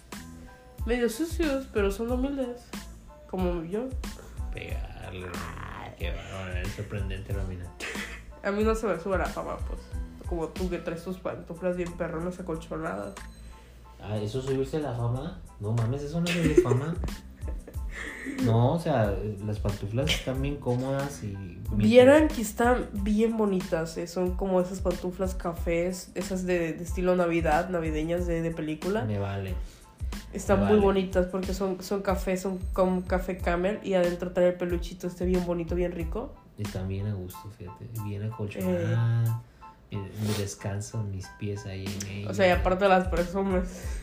[0.85, 2.59] Medio sucios, pero son humildes.
[3.29, 3.87] Como yo.
[4.53, 5.27] Pegarle.
[5.97, 7.65] Qué bárbaro, es sorprendente, Romina.
[8.43, 9.79] A mí no se me sube la fama, pues.
[10.27, 13.13] Como tú que traes tus pantuflas bien perronas acolchonadas.
[14.03, 15.39] Ah, ¿eso subirse la fama?
[15.59, 16.93] No mames, eso no es subir fama.
[18.43, 21.61] No, o sea, las pantuflas están bien cómodas y...
[21.71, 27.15] Vieran que están bien bonitas, eh, son como esas pantuflas cafés, esas de, de estilo
[27.15, 29.05] Navidad, navideñas de, de película.
[29.05, 29.55] Me vale.
[30.33, 34.55] Están muy bonitas porque son, son café, son como café camel y adentro trae el
[34.55, 36.33] peluchito este bien bonito, bien rico.
[36.57, 37.87] Están bien a gusto, fíjate.
[38.03, 39.29] Bien acolchonadas.
[39.29, 39.35] Mi,
[39.97, 42.29] mi descanso, mis pies ahí en ella.
[42.29, 43.99] O sea, y aparte las presumes.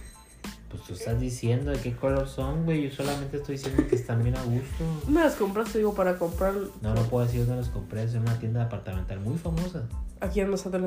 [0.70, 2.88] Pues tú estás diciendo de qué color son, güey.
[2.88, 4.84] Yo solamente estoy diciendo que están bien a gusto.
[5.09, 8.05] Me las compraste, digo, para comprar No, no puedo decir dónde los compré.
[8.05, 9.82] Es una tienda departamental muy famosa.
[10.20, 10.86] aquí en Mazatlán.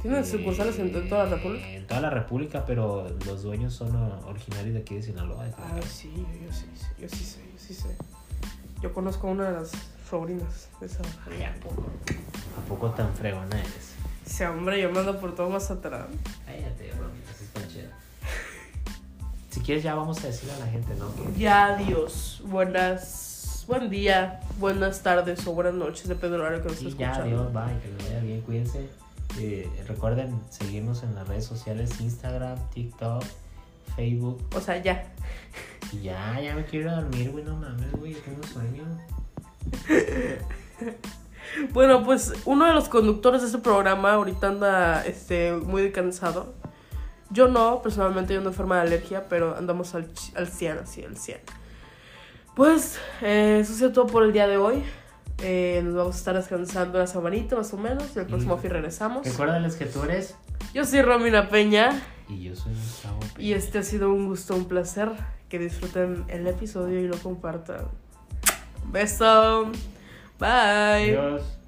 [0.00, 1.68] ¿Tienen sucursales en, toda la República?
[1.68, 3.94] En toda la República, pero los dueños son
[4.26, 5.44] originarios de aquí de Sinaloa.
[5.44, 7.96] de Ah, sí, yo, sí, sé, yo sí sé, yo sí sé.
[8.80, 9.70] Yo conozco a una de las
[10.10, 11.02] sobrinas de esa.
[11.30, 11.84] Ay, ¿a poco?
[12.58, 13.94] ¿A poco tan fregona eres?
[14.32, 16.06] Sí, hombre, yo me ando por todo Mazatlán.
[16.46, 16.90] Cállate.
[19.50, 21.12] Si quieres ya vamos a decirle a la gente, ¿no?
[21.36, 22.40] Ya, adiós.
[22.46, 23.66] Buenas.
[23.68, 27.14] Buen día, buenas tardes o buenas noches, depende del horario que nos sí, esté ya,
[27.14, 28.88] adiós, bye, que les vaya bien, cuídense.
[29.38, 33.22] Eh, recuerden seguirnos en las redes sociales, Instagram, TikTok,
[33.94, 34.42] Facebook.
[34.56, 35.04] O sea, ya.
[35.92, 38.84] Y ya, ya me quiero dormir, güey, no mames, güey, tengo sueño.
[41.72, 46.54] Bueno, pues uno de los conductores de este programa ahorita anda este, muy cansado.
[47.30, 51.16] Yo no, personalmente yo ando enferma de alergia, pero andamos al, al 100, así, al
[51.16, 51.38] 100.
[52.54, 54.82] Pues eh, eso ha sido todo por el día de hoy.
[55.38, 58.70] Eh, nos vamos a estar descansando la semanita más o menos y el próximo fin
[58.70, 59.26] regresamos.
[59.26, 60.36] Recuérdales que tú eres
[60.72, 63.34] Yo soy Romina Peña y yo soy Gustavo Peña.
[63.38, 65.10] y este ha sido un gusto, un placer.
[65.48, 67.88] Que disfruten el episodio y lo compartan.
[68.90, 69.70] Beso.
[70.38, 71.14] Bye.
[71.14, 71.61] Adiós.